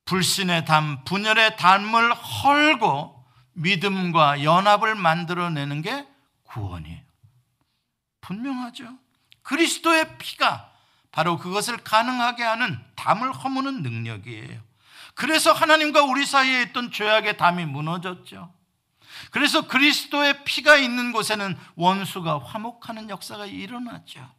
[0.06, 3.17] 불신의 담, 분열의 담을 헐고
[3.58, 6.08] 믿음과 연합을 만들어내는 게
[6.44, 7.02] 구원이에요.
[8.22, 8.98] 분명하죠.
[9.42, 10.72] 그리스도의 피가
[11.12, 14.62] 바로 그것을 가능하게 하는 담을 허무는 능력이에요.
[15.16, 18.54] 그래서 하나님과 우리 사이에 있던 죄악의 담이 무너졌죠.
[19.32, 24.30] 그래서 그리스도의 피가 있는 곳에는 원수가 화목하는 역사가 일어났죠.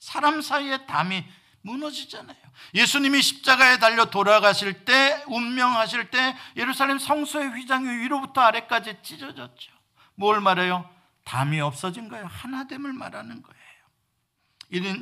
[0.00, 1.24] 사람 사이의 담이
[1.62, 2.39] 무너지잖아요.
[2.74, 9.72] 예수님이 십자가에 달려 돌아가실 때, 운명하실 때 예루살렘 성소의 휘장이 위로부터 아래까지 찢어졌죠.
[10.14, 10.88] 뭘 말해요?
[11.24, 12.26] 담이 없어진 거예요.
[12.26, 13.60] 하나됨을 말하는 거예요.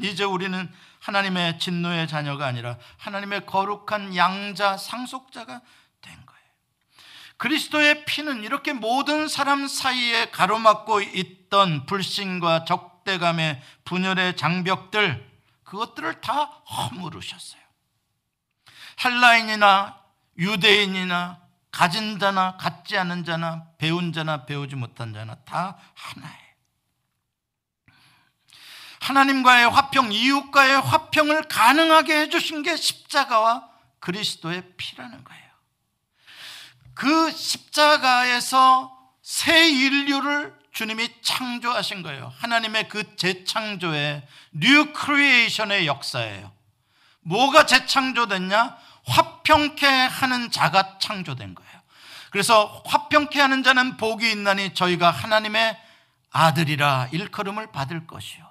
[0.03, 5.61] 이제 우리는 하나님의 진노의 자녀가 아니라 하나님의 거룩한 양자, 상속자가
[6.01, 6.39] 된 거예요.
[7.37, 15.28] 그리스도의 피는 이렇게 모든 사람 사이에 가로막고 있던 불신과 적대감의 분열의 장벽들,
[15.69, 17.61] 그것들을 다 허물으셨어요.
[19.05, 20.03] 헬라인이나
[20.39, 26.49] 유대인이나 가진 자나 갖지 않은 자나 배운 자나 배우지 못한 자나 다 하나예요.
[29.01, 33.69] 하나님과의 화평, 이웃과의 화평을 가능하게 해주신 게 십자가와
[34.01, 35.49] 그리스도의 피라는 거예요.
[36.95, 42.33] 그 십자가에서 새 인류를 주님이 창조하신 거예요.
[42.38, 46.53] 하나님의 그 재창조의 new creation의 역사예요.
[47.23, 48.79] 뭐가 재창조됐냐?
[49.05, 51.81] 화평케 하는 자가 창조된 거예요.
[52.31, 55.77] 그래서 화평케 하는 자는 복이 있나니 저희가 하나님의
[56.31, 58.47] 아들이라 일컬음을 받을 것이요.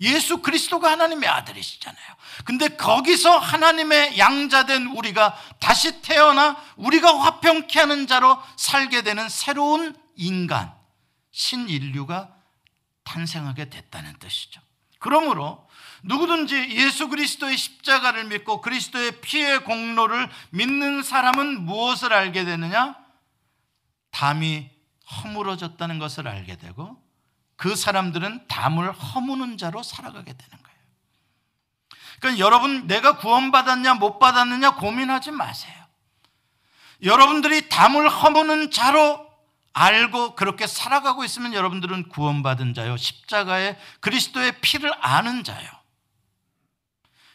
[0.00, 2.06] 예수 그리스도가 하나님의 아들이시잖아요.
[2.44, 10.76] 근데 거기서 하나님의 양자된 우리가 다시 태어나 우리가 화평케 하는 자로 살게 되는 새로운 인간,
[11.38, 12.34] 신인류가
[13.04, 14.60] 탄생하게 됐다는 뜻이죠.
[14.98, 15.68] 그러므로
[16.02, 22.96] 누구든지 예수 그리스도의 십자가를 믿고 그리스도의 피의 공로를 믿는 사람은 무엇을 알게 되느냐?
[24.10, 24.68] 담이
[25.10, 27.00] 허물어졌다는 것을 알게 되고
[27.56, 30.78] 그 사람들은 담을 허무는 자로 살아가게 되는 거예요.
[32.18, 35.72] 그러니까 여러분 내가 구원받았냐 못 받았느냐 고민하지 마세요.
[37.04, 39.27] 여러분들이 담을 허무는 자로
[39.72, 42.96] 알고 그렇게 살아가고 있으면 여러분들은 구원받은 자요.
[42.96, 45.70] 십자가의 그리스도의 피를 아는 자요.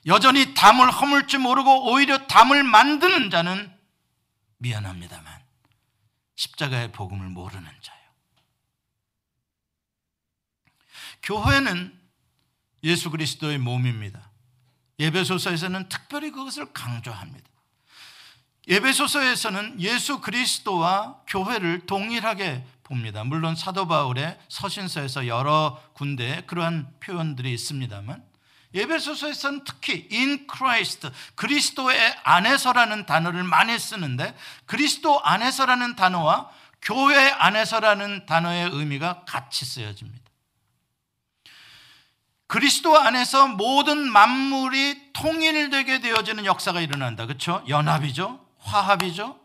[0.06, 3.74] 여전히 담을 허물 줄 모르고 오히려 담을 만드는 자는
[4.58, 5.44] 미안합니다만
[6.36, 8.00] 십자가의 복음을 모르는 자요.
[11.22, 11.98] 교회는
[12.84, 14.32] 예수 그리스도의 몸입니다.
[15.00, 17.53] 예배소서에서는 특별히 그것을 강조합니다.
[18.68, 23.24] 예배소서에서는 예수 그리스도와 교회를 동일하게 봅니다.
[23.24, 28.24] 물론 사도 바울의 서신서에서 여러 군데 그러한 표현들이 있습니다만
[28.74, 36.50] 예배소서에서는 특히 in Christ 그리스도의 안에서라는 단어를 많이 쓰는데 그리스도 안에서라는 단어와
[36.82, 40.24] 교회 안에서라는 단어의 의미가 같이 쓰여집니다.
[42.48, 47.26] 그리스도 안에서 모든 만물이 통일되게 되어지는 역사가 일어난다.
[47.26, 47.64] 그렇죠?
[47.68, 48.43] 연합이죠.
[48.64, 49.40] 화합이죠.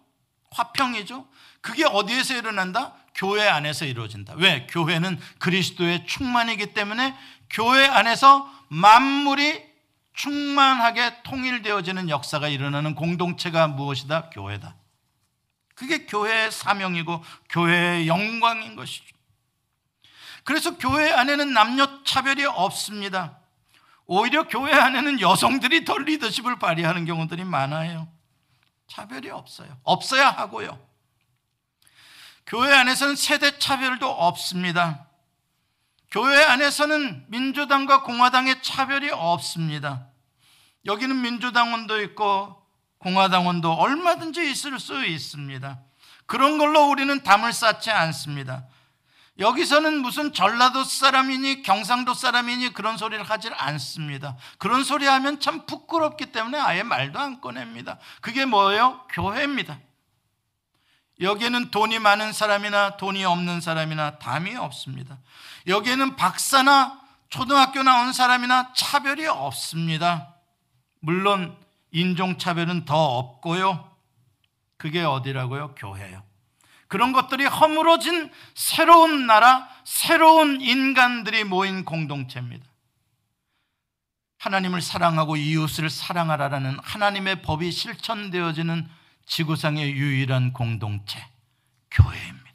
[0.51, 1.27] 화평이죠.
[1.61, 2.95] 그게 어디에서 일어난다?
[3.15, 4.35] 교회 안에서 이루어진다.
[4.37, 4.67] 왜?
[4.69, 7.17] 교회는 그리스도의 충만이기 때문에
[7.51, 9.67] 교회 안에서 만물이
[10.15, 14.31] 충만하게 통일되어지는 역사가 일어나는 공동체가 무엇이다?
[14.31, 14.77] 교회다.
[15.75, 19.05] 그게 교회의 사명이고 교회의 영광인 것이죠.
[20.43, 23.39] 그래서 교회 안에는 남녀 차별이 없습니다.
[24.07, 28.09] 오히려 교회 안에는 여성들이 덜 리더십을 발휘하는 경우들이 많아요.
[28.89, 29.69] 차별이 없어요.
[29.85, 30.79] 없어야 하고요.
[32.47, 35.07] 교회 안에서는 세대 차별도 없습니다.
[36.11, 40.07] 교회 안에서는 민주당과 공화당의 차별이 없습니다.
[40.87, 42.57] 여기는 민주당원도 있고
[42.99, 45.79] 공화당원도 얼마든지 있을 수 있습니다.
[46.25, 48.67] 그런 걸로 우리는 담을 쌓지 않습니다.
[49.39, 54.37] 여기서는 무슨 전라도 사람이니 경상도 사람이니 그런 소리를 하질 않습니다.
[54.59, 57.99] 그런 소리 하면 참 부끄럽기 때문에 아예 말도 안 꺼냅니다.
[58.21, 59.01] 그게 뭐예요?
[59.11, 59.79] 교회입니다.
[61.21, 65.19] 여기에는 돈이 많은 사람이나 돈이 없는 사람이나 담이 없습니다.
[65.67, 70.35] 여기에는 박사나 초등학교 나온 사람이나 차별이 없습니다.
[71.01, 71.57] 물론
[71.93, 73.89] 인종차별은 더 없고요.
[74.77, 75.75] 그게 어디라고요?
[75.77, 76.28] 교회요.
[76.89, 82.67] 그런 것들이 허물어진 새로운 나라, 새로운 인간들이 모인 공동체입니다.
[84.39, 88.89] 하나님을 사랑하고 이웃을 사랑하라라는 하나님의 법이 실천되어지는
[89.27, 91.23] 지구상의 유일한 공동체,
[91.91, 92.49] 교회입니다.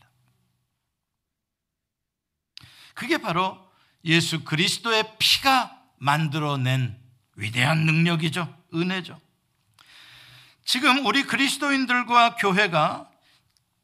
[2.95, 3.59] 그게 바로
[4.05, 6.99] 예수 그리스도의 피가 만들어낸
[7.35, 8.53] 위대한 능력이죠.
[8.73, 9.19] 은혜죠.
[10.65, 13.09] 지금 우리 그리스도인들과 교회가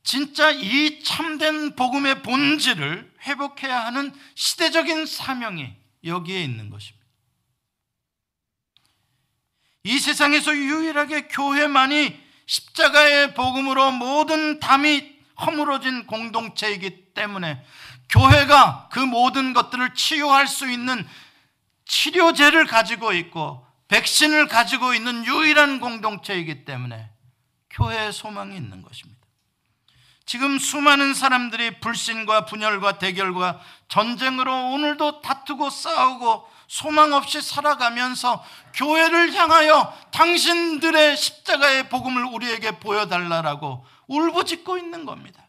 [0.04, 7.00] 진짜 이 참된 복음의 본질을 회복해야 하는 시대적인 사명이 여기에 있는 것입니다.
[9.84, 17.64] 이 세상에서 유일하게 교회만이 십자가의 복음으로 모든 담이 허물어진 공동체이기 때문에
[18.10, 21.08] 교회가 그 모든 것들을 치유할 수 있는
[21.86, 27.10] 치료제를 가지고 있고 백신을 가지고 있는 유일한 공동체이기 때문에
[27.72, 29.09] 교회의 소망이 있는 것입니다.
[30.30, 39.92] 지금 수많은 사람들이 불신과 분열과 대결과 전쟁으로 오늘도 다투고 싸우고 소망 없이 살아가면서 교회를 향하여
[40.12, 45.44] 당신들의 십자가의 복음을 우리에게 보여달라라고 울부짖고 있는 겁니다.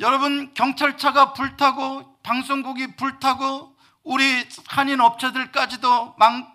[0.00, 6.52] 여러분, 경찰차가 불타고 방송국이 불타고 우리 한인 업체들까지도 망,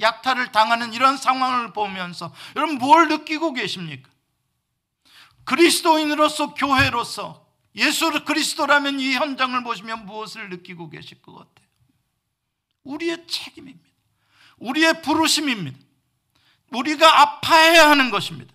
[0.00, 4.13] 약탈을 당하는 이런 상황을 보면서 여러분 뭘 느끼고 계십니까?
[5.44, 11.68] 그리스도인으로서 교회로서 예수 그리스도라면 이 현장을 보시면 무엇을 느끼고 계실 것 같아요?
[12.84, 13.88] 우리의 책임입니다.
[14.58, 15.78] 우리의 부르심입니다.
[16.70, 18.52] 우리가 아파해야 하는 것입니다.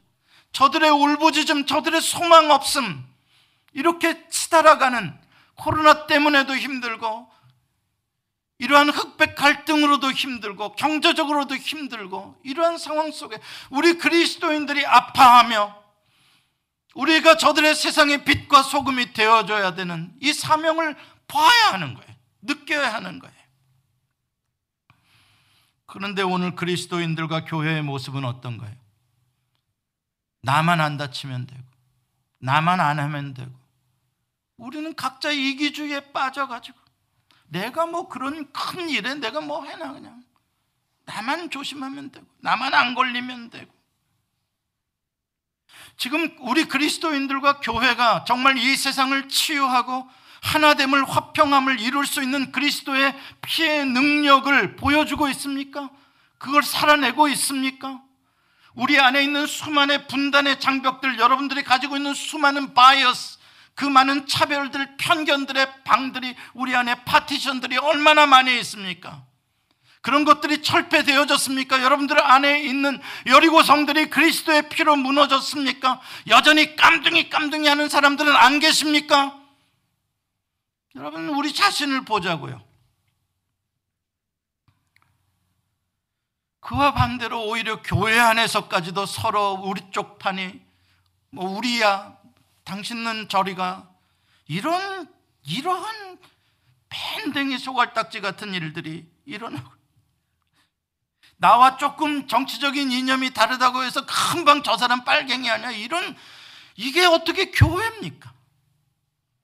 [0.52, 3.06] 저들의 울부짖음, 저들의 소망 없음,
[3.74, 5.20] 이렇게 치달아가는
[5.56, 7.30] 코로나 때문에도 힘들고,
[8.58, 15.80] 이러한 흑백 갈등으로도 힘들고, 경제적으로도 힘들고, 이러한 상황 속에 우리 그리스도인들이 아파하며,
[17.00, 20.98] 우리가 저들의 세상의 빛과 소금이 되어줘야 되는 이 사명을
[21.28, 22.16] 봐야 하는 거예요.
[22.42, 23.36] 느껴야 하는 거예요.
[25.86, 28.76] 그런데 오늘 그리스도인들과 교회의 모습은 어떤 거예요?
[30.42, 31.64] 나만 안 다치면 되고,
[32.40, 33.52] 나만 안 하면 되고,
[34.58, 36.78] 우리는 각자 이기주의에 빠져가지고,
[37.48, 40.24] 내가 뭐 그런 큰 일에 내가 뭐 해나 그냥.
[41.06, 43.79] 나만 조심하면 되고, 나만 안 걸리면 되고.
[46.00, 50.10] 지금 우리 그리스도인들과 교회가 정말 이 세상을 치유하고
[50.42, 55.90] 하나됨을 화평함을 이룰 수 있는 그리스도의 피의 능력을 보여주고 있습니까?
[56.38, 58.02] 그걸 살아내고 있습니까?
[58.76, 63.38] 우리 안에 있는 수많은 분단의 장벽들, 여러분들이 가지고 있는 수많은 bias,
[63.76, 69.26] 그 많은 차별들, 편견들의 방들이 우리 안에 파티션들이 얼마나 많이 있습니까?
[70.02, 71.84] 그런 것들이 철폐되어졌습니까?
[71.84, 76.00] 여러분들 안에 있는 여리고 성들이 그리스도의 피로 무너졌습니까?
[76.28, 79.38] 여전히 깜둥이 깜둥이 하는 사람들은 안 계십니까?
[80.96, 82.62] 여러분 우리 자신을 보자고요.
[86.62, 90.62] 그와 반대로 오히려 교회 안에서까지도 서로 우리 쪽 판이
[91.32, 92.16] 뭐 우리야
[92.64, 93.90] 당신은 저리가
[94.48, 95.08] 이런
[95.44, 96.20] 이러한
[96.90, 99.79] 밴댕이 소갈딱지 같은 일들이 일어나고
[101.40, 106.16] 나와 조금 정치적인 이념이 다르다고 해서 금방 저 사람 빨갱이 아니야 이런
[106.76, 108.32] 이게 어떻게 교회입니까?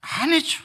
[0.02, 0.64] 아니죠.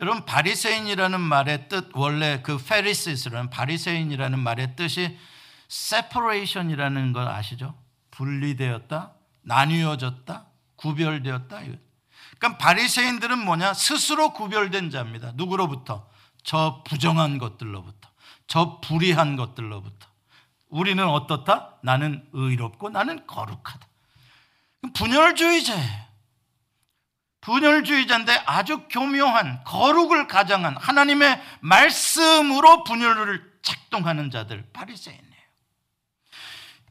[0.00, 5.18] 여러분 바리새인이라는 말의 뜻 원래 그 Pharisees라는 바리새인이라는 말의 뜻이
[5.70, 7.74] separation이라는 걸 아시죠?
[8.10, 11.60] 분리되었다, 나뉘어졌다, 구별되었다.
[12.38, 13.74] 그러니까 바리새인들은 뭐냐?
[13.74, 15.32] 스스로 구별된 자입니다.
[15.34, 16.08] 누구로부터?
[16.42, 18.08] 저 부정한 것들로부터,
[18.46, 20.06] 저 불의한 것들로부터.
[20.68, 21.76] 우리는 어떻다?
[21.82, 23.86] 나는 의롭고 나는 거룩하다.
[24.94, 26.06] 분열주의자예요.
[27.40, 35.26] 분열주의자인데 아주 교묘한 거룩을 가장한 하나님의 말씀으로 분열을 작동하는 자들 바리새인이에요.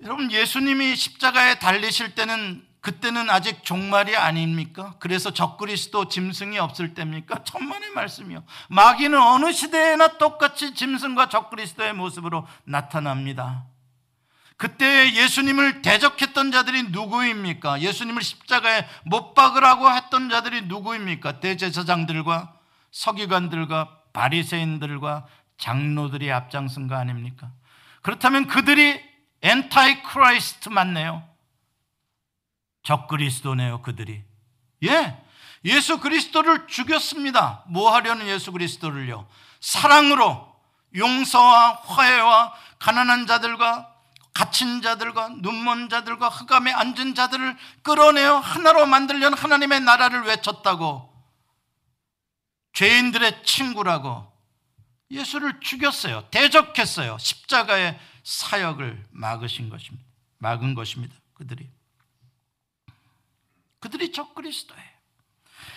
[0.01, 4.93] 여러분 예수님이 십자가에 달리실 때는 그때는 아직 종말이 아닙니까?
[4.99, 7.43] 그래서 적그리스도 짐승이 없을 때입니까?
[7.43, 8.43] 천만의 말씀이요.
[8.69, 13.63] 마귀는 어느 시대에나 똑같이 짐승과 적그리스도의 모습으로 나타납니다.
[14.55, 17.81] 그때 예수님을 대적했던 자들이 누구입니까?
[17.81, 21.39] 예수님을 십자가에 못 박으라고 했던 자들이 누구입니까?
[21.39, 22.53] 대제사장들과
[22.91, 25.25] 서기관들과 바리새인들과
[25.57, 27.49] 장로들이 앞장선 거 아닙니까?
[28.03, 29.01] 그렇다면 그들이
[29.41, 31.34] Antichrist 맞네요.
[32.86, 34.23] 적그리스도네요, 그들이.
[34.83, 35.21] 예.
[35.65, 37.63] 예수 그리스도를 죽였습니다.
[37.67, 39.27] 뭐 하려는 예수 그리스도를요?
[39.59, 40.55] 사랑으로
[40.95, 43.91] 용서와 화해와 가난한 자들과
[44.33, 51.11] 갇힌 자들과 눈먼 자들과 흑암에 앉은 자들을 끌어내어 하나로 만들려는 하나님의 나라를 외쳤다고
[52.73, 54.31] 죄인들의 친구라고
[55.09, 56.27] 예수를 죽였어요.
[56.31, 57.17] 대적했어요.
[57.17, 60.05] 십자가의 사역을 막으신 것입니다.
[60.39, 61.15] 막은 것입니다.
[61.33, 61.69] 그들이.
[63.86, 64.95] 그들이 적그리스도예요.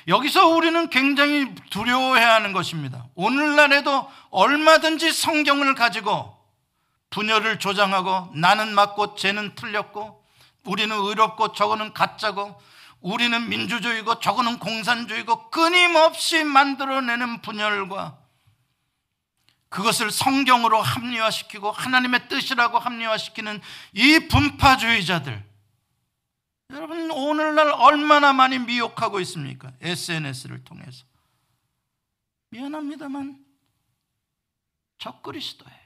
[0.08, 3.04] 여기서 우리는 굉장히 두려워해야 하는 것입니다.
[3.14, 6.34] 오늘날에도 얼마든지 성경을 가지고
[7.10, 10.24] 분열을 조장하고 나는 맞고 쟤는 틀렸고
[10.64, 12.58] 우리는 의롭고 저거는 가짜고
[13.00, 18.16] 우리는 민주주의고 저거는 공산주의고 끊임없이 만들어내는 분열과
[19.68, 23.60] 그것을 성경으로 합리화시키고 하나님의 뜻이라고 합리화시키는
[23.92, 25.47] 이 분파주의자들
[26.70, 29.72] 여러분 오늘날 얼마나 많이 미혹하고 있습니까?
[29.80, 31.04] SNS를 통해서
[32.50, 33.38] 미안합니다만
[34.98, 35.78] 적그리스도예요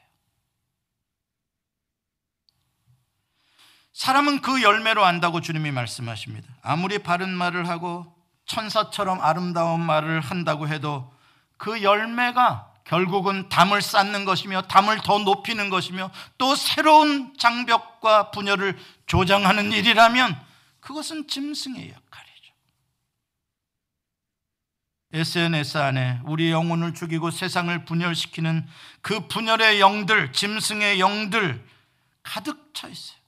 [3.93, 6.49] 사람은 그 열매로 안다고 주님이 말씀하십니다.
[6.63, 8.13] 아무리 바른 말을 하고
[8.47, 11.15] 천사처럼 아름다운 말을 한다고 해도
[11.59, 18.77] 그 열매가 결국은 담을 쌓는 것이며 담을 더 높이는 것이며 또 새로운 장벽과 분열을
[19.07, 20.52] 조장하는 일이라면
[20.83, 22.53] 그것은 짐승의 역할이죠.
[25.15, 28.67] SNS 안에 우리 영혼을 죽이고 세상을 분열시키는
[29.01, 31.65] 그 분열의 영들, 짐승의 영들
[32.23, 33.21] 가득 차 있어요.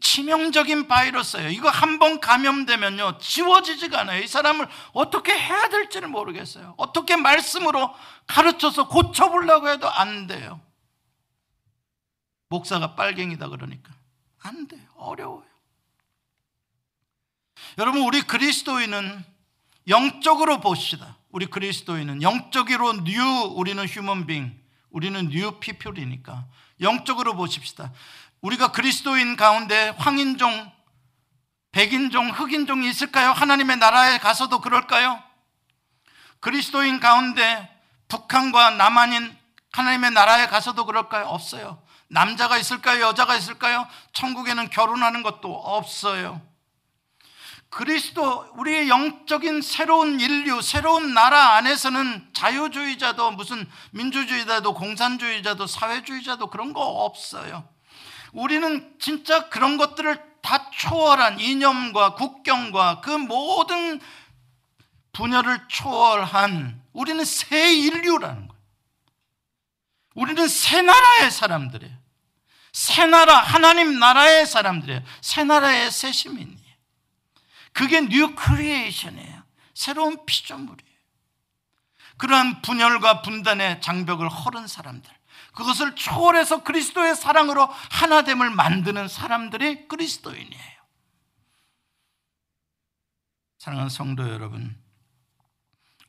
[0.00, 1.50] 치명적인 바이러스예요.
[1.50, 4.22] 이거 한 번 감염되면요 지워지지가 않아요.
[4.22, 6.74] 이 사람을 어떻게 해야 될지를 모르겠어요.
[6.76, 7.92] 어떻게 말씀으로
[8.26, 10.60] 가르쳐서 고쳐보려고 해도 안 돼요.
[12.48, 13.92] 목사가 빨갱이다 그러니까
[14.40, 14.86] 안 돼요.
[14.96, 15.47] 어려워요.
[17.78, 19.24] 여러분 우리 그리스도인은
[19.86, 21.16] 영적으로 봅시다.
[21.30, 23.22] 우리 그리스도인은 영적으로 new
[23.54, 24.60] 우리는 human being
[24.90, 26.44] 우리는 new people이니까
[26.80, 27.92] 영적으로 보십시다.
[28.40, 30.72] 우리가 그리스도인 가운데 황인종
[31.70, 33.30] 백인종, 흑인종이 있을까요?
[33.30, 35.22] 하나님의 나라에 가서도 그럴까요?
[36.40, 37.70] 그리스도인 가운데
[38.08, 39.36] 북한과 남한인
[39.70, 41.26] 하나님의 나라에 가서도 그럴까요?
[41.26, 41.80] 없어요.
[42.08, 43.02] 남자가 있을까요?
[43.02, 43.86] 여자가 있을까요?
[44.14, 46.47] 천국에는 결혼하는 것도 없어요.
[47.70, 56.80] 그리스도 우리의 영적인 새로운 인류, 새로운 나라 안에서는 자유주의자도 무슨 민주주의자도 공산주의자도 사회주의자도 그런 거
[56.80, 57.68] 없어요.
[58.32, 64.00] 우리는 진짜 그런 것들을 다 초월한 이념과 국경과 그 모든
[65.12, 68.62] 분야를 초월한 우리는 새 인류라는 거예요.
[70.14, 71.96] 우리는 새 나라의 사람들이에요.
[72.72, 75.02] 새 나라, 하나님 나라의 사람들이에요.
[75.20, 76.67] 새 나라의 새 시민이에요.
[77.72, 79.42] 그게 new creation이에요.
[79.74, 80.98] 새로운 피조물이에요.
[82.16, 85.10] 그러한 분열과 분단의 장벽을 헐은 사람들.
[85.54, 90.78] 그것을 초월해서 그리스도의 사랑으로 하나됨을 만드는 사람들이 그리스도인이에요.
[93.58, 94.76] 사랑하는 성도 여러분,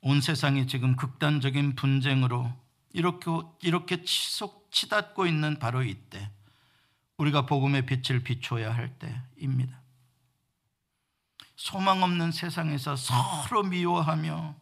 [0.01, 2.53] 온 세상이 지금 극단적인 분쟁으로
[2.93, 3.32] 이렇게
[3.62, 6.32] 이렇게 치속 치닫고 있는 바로 이때
[7.18, 9.78] 우리가 복음의 빛을 비춰야 할 때입니다.
[11.60, 14.55] 소망 없는 세상에서 서로 미워하며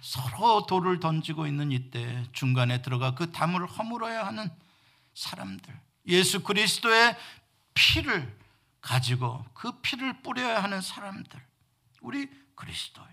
[0.00, 4.50] 서로 돌을 던지고 있는 이때 중간에 들어가 그 담을 허물어야 하는
[5.14, 5.72] 사람들.
[6.08, 7.16] 예수 그리스도의
[7.74, 8.36] 피를
[8.80, 11.40] 가지고 그 피를 뿌려야 하는 사람들.
[12.00, 13.06] 우리 그리스도인.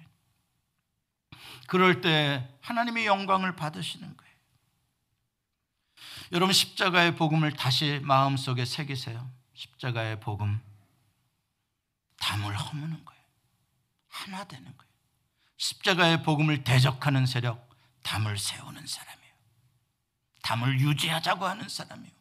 [1.68, 4.34] 그럴 때 하나님의 영광을 받으시는 거예요.
[6.32, 9.30] 여러분 십자가의 복음을 다시 마음속에 새기세요.
[9.54, 10.60] 십자가의 복음.
[12.24, 13.22] 담을 허무는 거예요.
[14.08, 14.94] 하나 되는 거예요.
[15.58, 17.70] 십자가의 복음을 대적하는 세력,
[18.02, 19.34] 담을 세우는 사람이에요.
[20.42, 22.14] 담을 유지하자고 하는 사람이에요.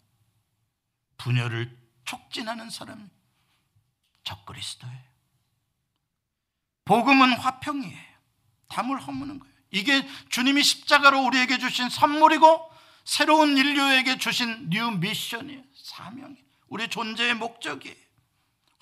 [1.19, 3.09] 분열을 촉진하는 사람,
[4.25, 5.13] 적그리스도예요.
[6.85, 8.13] 복음은 화평이에요.
[8.69, 9.55] 담을 허무는 거예요.
[9.71, 12.73] 이게 주님이 십자가로 우리에게 주신 선물이고
[13.05, 15.63] 새로운 인류에게 주신 new mission이에요.
[15.77, 18.02] 사명이 우리 존재의 목적이에요.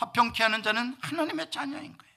[0.01, 2.15] 화평케 하는 자는 하나님의 자녀인 거예요.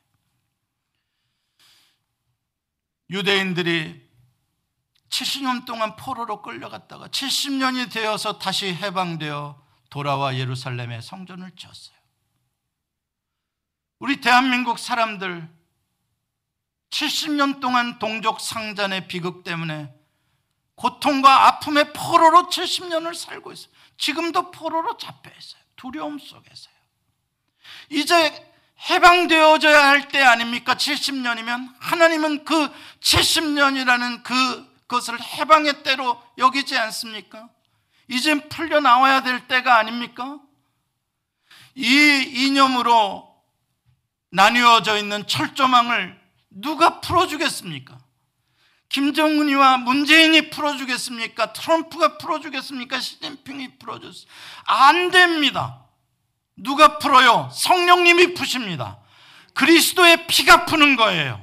[3.09, 4.09] 유대인들이
[5.09, 11.95] 70년 동안 포로로 끌려갔다가 70년이 되어서 다시 해방되어 돌아와 예루살렘에 성전을 지었어요.
[13.99, 15.47] 우리 대한민국 사람들
[16.89, 19.93] 70년 동안 동족 상잔의 비극 때문에
[20.75, 23.73] 고통과 아픔의 포로로 70년을 살고 있어요.
[23.97, 25.61] 지금도 포로로 잡혀 있어요.
[25.75, 26.72] 두려움 속에서요.
[27.89, 28.53] 이제
[28.89, 30.75] 해방되어져야 할 때 아닙니까?
[30.75, 37.49] 70년이면 하나님은 그 70년이라는 그 것을 해방의 때로 여기지 않습니까?
[38.07, 40.39] 이젠 풀려 나와야 될 때가 아닙니까?
[41.75, 41.85] 이
[42.35, 43.33] 이념으로
[44.29, 47.97] 나뉘어져 있는 철조망을 누가 풀어주겠습니까?
[48.89, 51.53] 김정은이와 문재인이 풀어주겠습니까?
[51.53, 52.99] 트럼프가 풀어주겠습니까?
[52.99, 54.33] 시진핑이 풀어줬습니까?
[54.65, 55.82] 안 됩니다.
[56.55, 57.49] 누가 풀어요?
[57.51, 58.99] 성령님이 푸십니다.
[59.53, 61.41] 그리스도의 피가 푸는 거예요.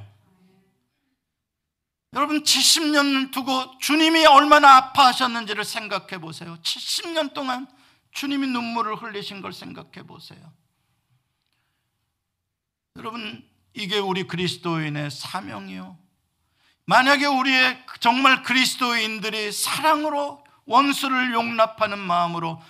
[2.13, 6.57] 여러분 70년 두고 주님이 얼마나 아파하셨는지를 생각해 보세요.
[6.61, 7.67] 70년 동안
[8.11, 10.39] 주님이 눈물을 흘리신 걸 생각해 보세요.
[12.97, 15.97] 여러분 이게 우리 그리스도인의 사명이요.
[16.85, 22.61] 만약에 우리의 정말 그리스도인들이 사랑으로 원수를 용납하는 마음으로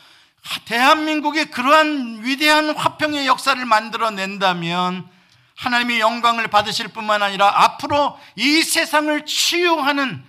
[0.66, 5.08] 대한민국에 그러한 위대한 화평의 역사를 만들어낸다면
[5.56, 10.24] 하나님이 영광을 받으실 뿐만 아니라 앞으로 이 세상을 치유하는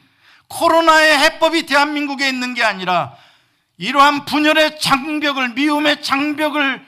[0.48, 3.16] 코로나의 해법이 대한민국에 있는 게 아니라
[3.78, 6.86] 이러한 분열의 장벽을, 미움의 장벽을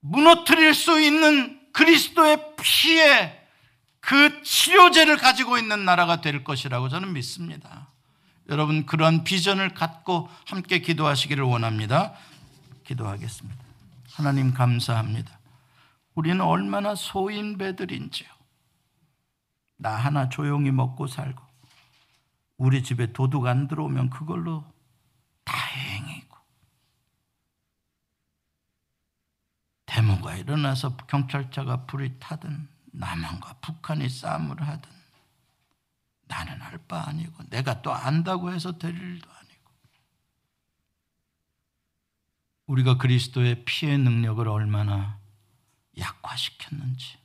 [0.00, 3.38] 무너뜨릴 수 있는 그리스도의 피에
[4.00, 7.77] 그 치료제를 가지고 있는 나라가 될 것이라고 저는 믿습니다.
[8.48, 12.14] 여러분 그러한 비전을 갖고 함께 기도하시기를 원합니다.
[12.84, 13.62] 기도하겠습니다.
[14.10, 15.38] 하나님 감사합니다.
[16.14, 18.28] 우리는 얼마나 소인배들인지요.
[19.76, 21.42] 나 하나 조용히 먹고 살고
[22.56, 24.64] 우리 집에 도둑 안 들어오면 그걸로
[25.44, 26.36] 다행이고
[29.86, 34.97] 데모가 일어나서 경찰차가 불이 타든 남한과 북한이 싸움을 하든
[36.28, 39.72] 나는 알 바 아니고 내가 또 안다고 해서 될 일도 아니고
[42.66, 45.18] 우리가 그리스도의 피의 능력을 얼마나
[45.98, 47.18] 약화시켰는지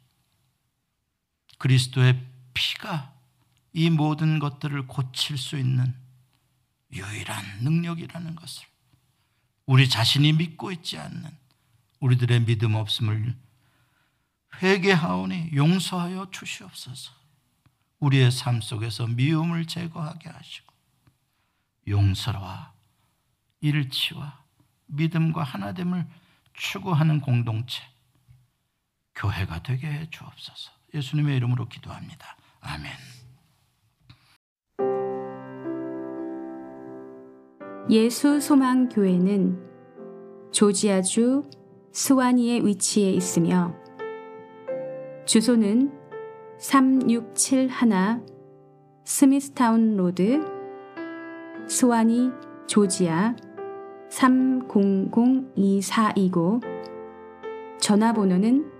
[1.59, 3.13] 그리스도의 피가
[3.73, 5.95] 이 모든 것들을 고칠 수 있는
[6.91, 8.65] 유일한 능력이라는 것을
[9.65, 11.29] 우리 자신이 믿고 있지 않는
[11.99, 13.35] 우리들의 믿음 없음을
[14.61, 17.22] 회개하오니 용서하여 주시옵소서.
[18.03, 20.73] 우리의 삶 속에서 미움을 제거하게 하시고
[21.87, 22.73] 용서와
[23.61, 24.43] 일치와
[24.87, 26.05] 믿음과 하나됨을
[26.53, 27.81] 추구하는 공동체
[29.15, 30.71] 교회가 되게 해 주옵소서.
[30.93, 32.35] 예수님의 이름으로 기도합니다.
[32.59, 32.91] 아멘.
[37.89, 41.49] 예수 소망 교회는 조지아주
[41.93, 43.73] 스와니에 위치해 있으며
[45.25, 46.02] 주소는
[46.57, 48.21] 3671
[49.03, 50.41] 스미스타운 로드
[51.67, 52.31] 스와니
[52.67, 53.35] 조지아
[54.09, 56.61] 30024이고
[57.79, 58.71] 전화번호는